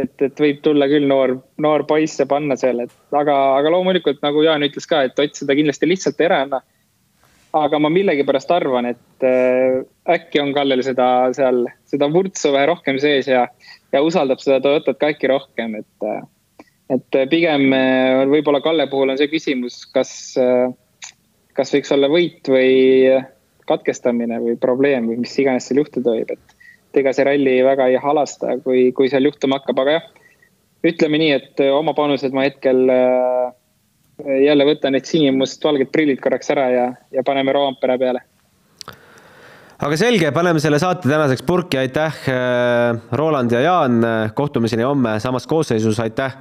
et, 0.00 0.14
et 0.22 0.40
võib 0.40 0.62
tulla 0.64 0.88
küll 0.90 1.06
noor, 1.10 1.36
noor 1.62 1.84
poiss 1.88 2.20
ja 2.20 2.26
panna 2.30 2.56
seal, 2.56 2.84
et 2.84 3.16
aga, 3.16 3.36
aga 3.58 3.72
loomulikult 3.74 4.22
nagu 4.24 4.42
Jaan 4.46 4.66
ütles 4.66 4.88
ka, 4.88 5.04
et 5.06 5.18
Ott 5.18 5.38
seda 5.38 5.56
kindlasti 5.58 5.88
lihtsalt 5.90 6.20
ei 6.20 6.30
ära 6.30 6.42
anna 6.46 6.62
aga 7.56 7.78
ma 7.80 7.90
millegipärast 7.92 8.50
arvan, 8.52 8.90
et 8.92 9.24
äh, 9.26 9.80
äkki 10.12 10.40
on 10.42 10.52
Kallel 10.56 10.82
seda 10.84 11.06
seal, 11.36 11.64
seda 11.88 12.08
vurtsu 12.12 12.52
vähe 12.52 12.68
rohkem 12.68 12.98
sees 13.00 13.28
ja, 13.30 13.46
ja 13.92 14.02
usaldab 14.04 14.42
seda 14.42 14.60
Toyotat 14.64 15.00
ka 15.00 15.12
äkki 15.14 15.30
rohkem, 15.32 15.78
et. 15.82 15.94
Äh, 16.04 16.26
et 16.88 17.16
pigem 17.28 17.66
äh, 17.76 18.22
võib-olla 18.30 18.62
Kalle 18.64 18.86
puhul 18.88 19.12
on 19.12 19.18
see 19.20 19.28
küsimus, 19.28 19.82
kas, 19.92 20.10
kas 21.52 21.72
võiks 21.74 21.92
olla 21.92 22.08
võit 22.08 22.48
või 22.48 22.70
katkestamine 23.68 24.38
või 24.40 24.54
probleem 24.56 25.10
või 25.10 25.18
mis 25.20 25.34
iganes 25.36 25.68
seal 25.68 25.82
juhtuda 25.82 26.14
võib, 26.16 26.32
et. 26.32 26.47
Et 26.88 27.00
ega 27.02 27.12
see 27.12 27.26
ralli 27.28 27.58
väga 27.64 27.88
ei 27.92 27.98
halasta, 28.00 28.56
kui, 28.64 28.88
kui 28.96 29.10
seal 29.12 29.28
juhtuma 29.28 29.60
hakkab, 29.60 29.82
aga 29.84 29.98
jah. 29.98 30.08
ütleme 30.88 31.20
nii, 31.20 31.32
et 31.36 31.62
oma 31.74 31.94
panused 31.94 32.32
ma 32.34 32.46
hetkel 32.46 32.84
äh, 32.92 33.52
jälle 34.46 34.66
võta 34.68 34.90
need 34.94 35.06
sinimustvalged 35.08 35.92
prillid 35.94 36.22
korraks 36.22 36.50
ära 36.54 36.68
ja, 36.72 36.88
ja 37.14 37.24
paneme 37.26 37.52
Roompere 37.52 37.98
peale. 37.98 38.24
aga 39.78 39.98
selge, 40.00 40.32
paneme 40.34 40.62
selle 40.62 40.80
saate 40.82 41.10
tänaseks 41.10 41.44
purki, 41.46 41.80
aitäh, 41.82 42.24
äh, 42.32 42.96
Roland 43.12 43.52
ja 43.52 43.60
Jaan, 43.66 44.00
kohtumiseni 44.34 44.86
homme 44.86 45.18
samas 45.20 45.46
koosseisus, 45.46 46.00
aitäh 46.00 46.40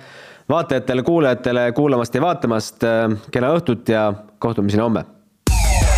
vaatajatele-kuulajatele 0.50 1.72
kuulamast 1.76 2.16
ja 2.16 2.22
vaatamast, 2.22 2.84
äh, 2.84 3.12
kena 3.32 3.52
õhtut 3.58 3.90
ja 3.92 4.14
kohtumiseni 4.40 4.84
homme. 4.84 5.06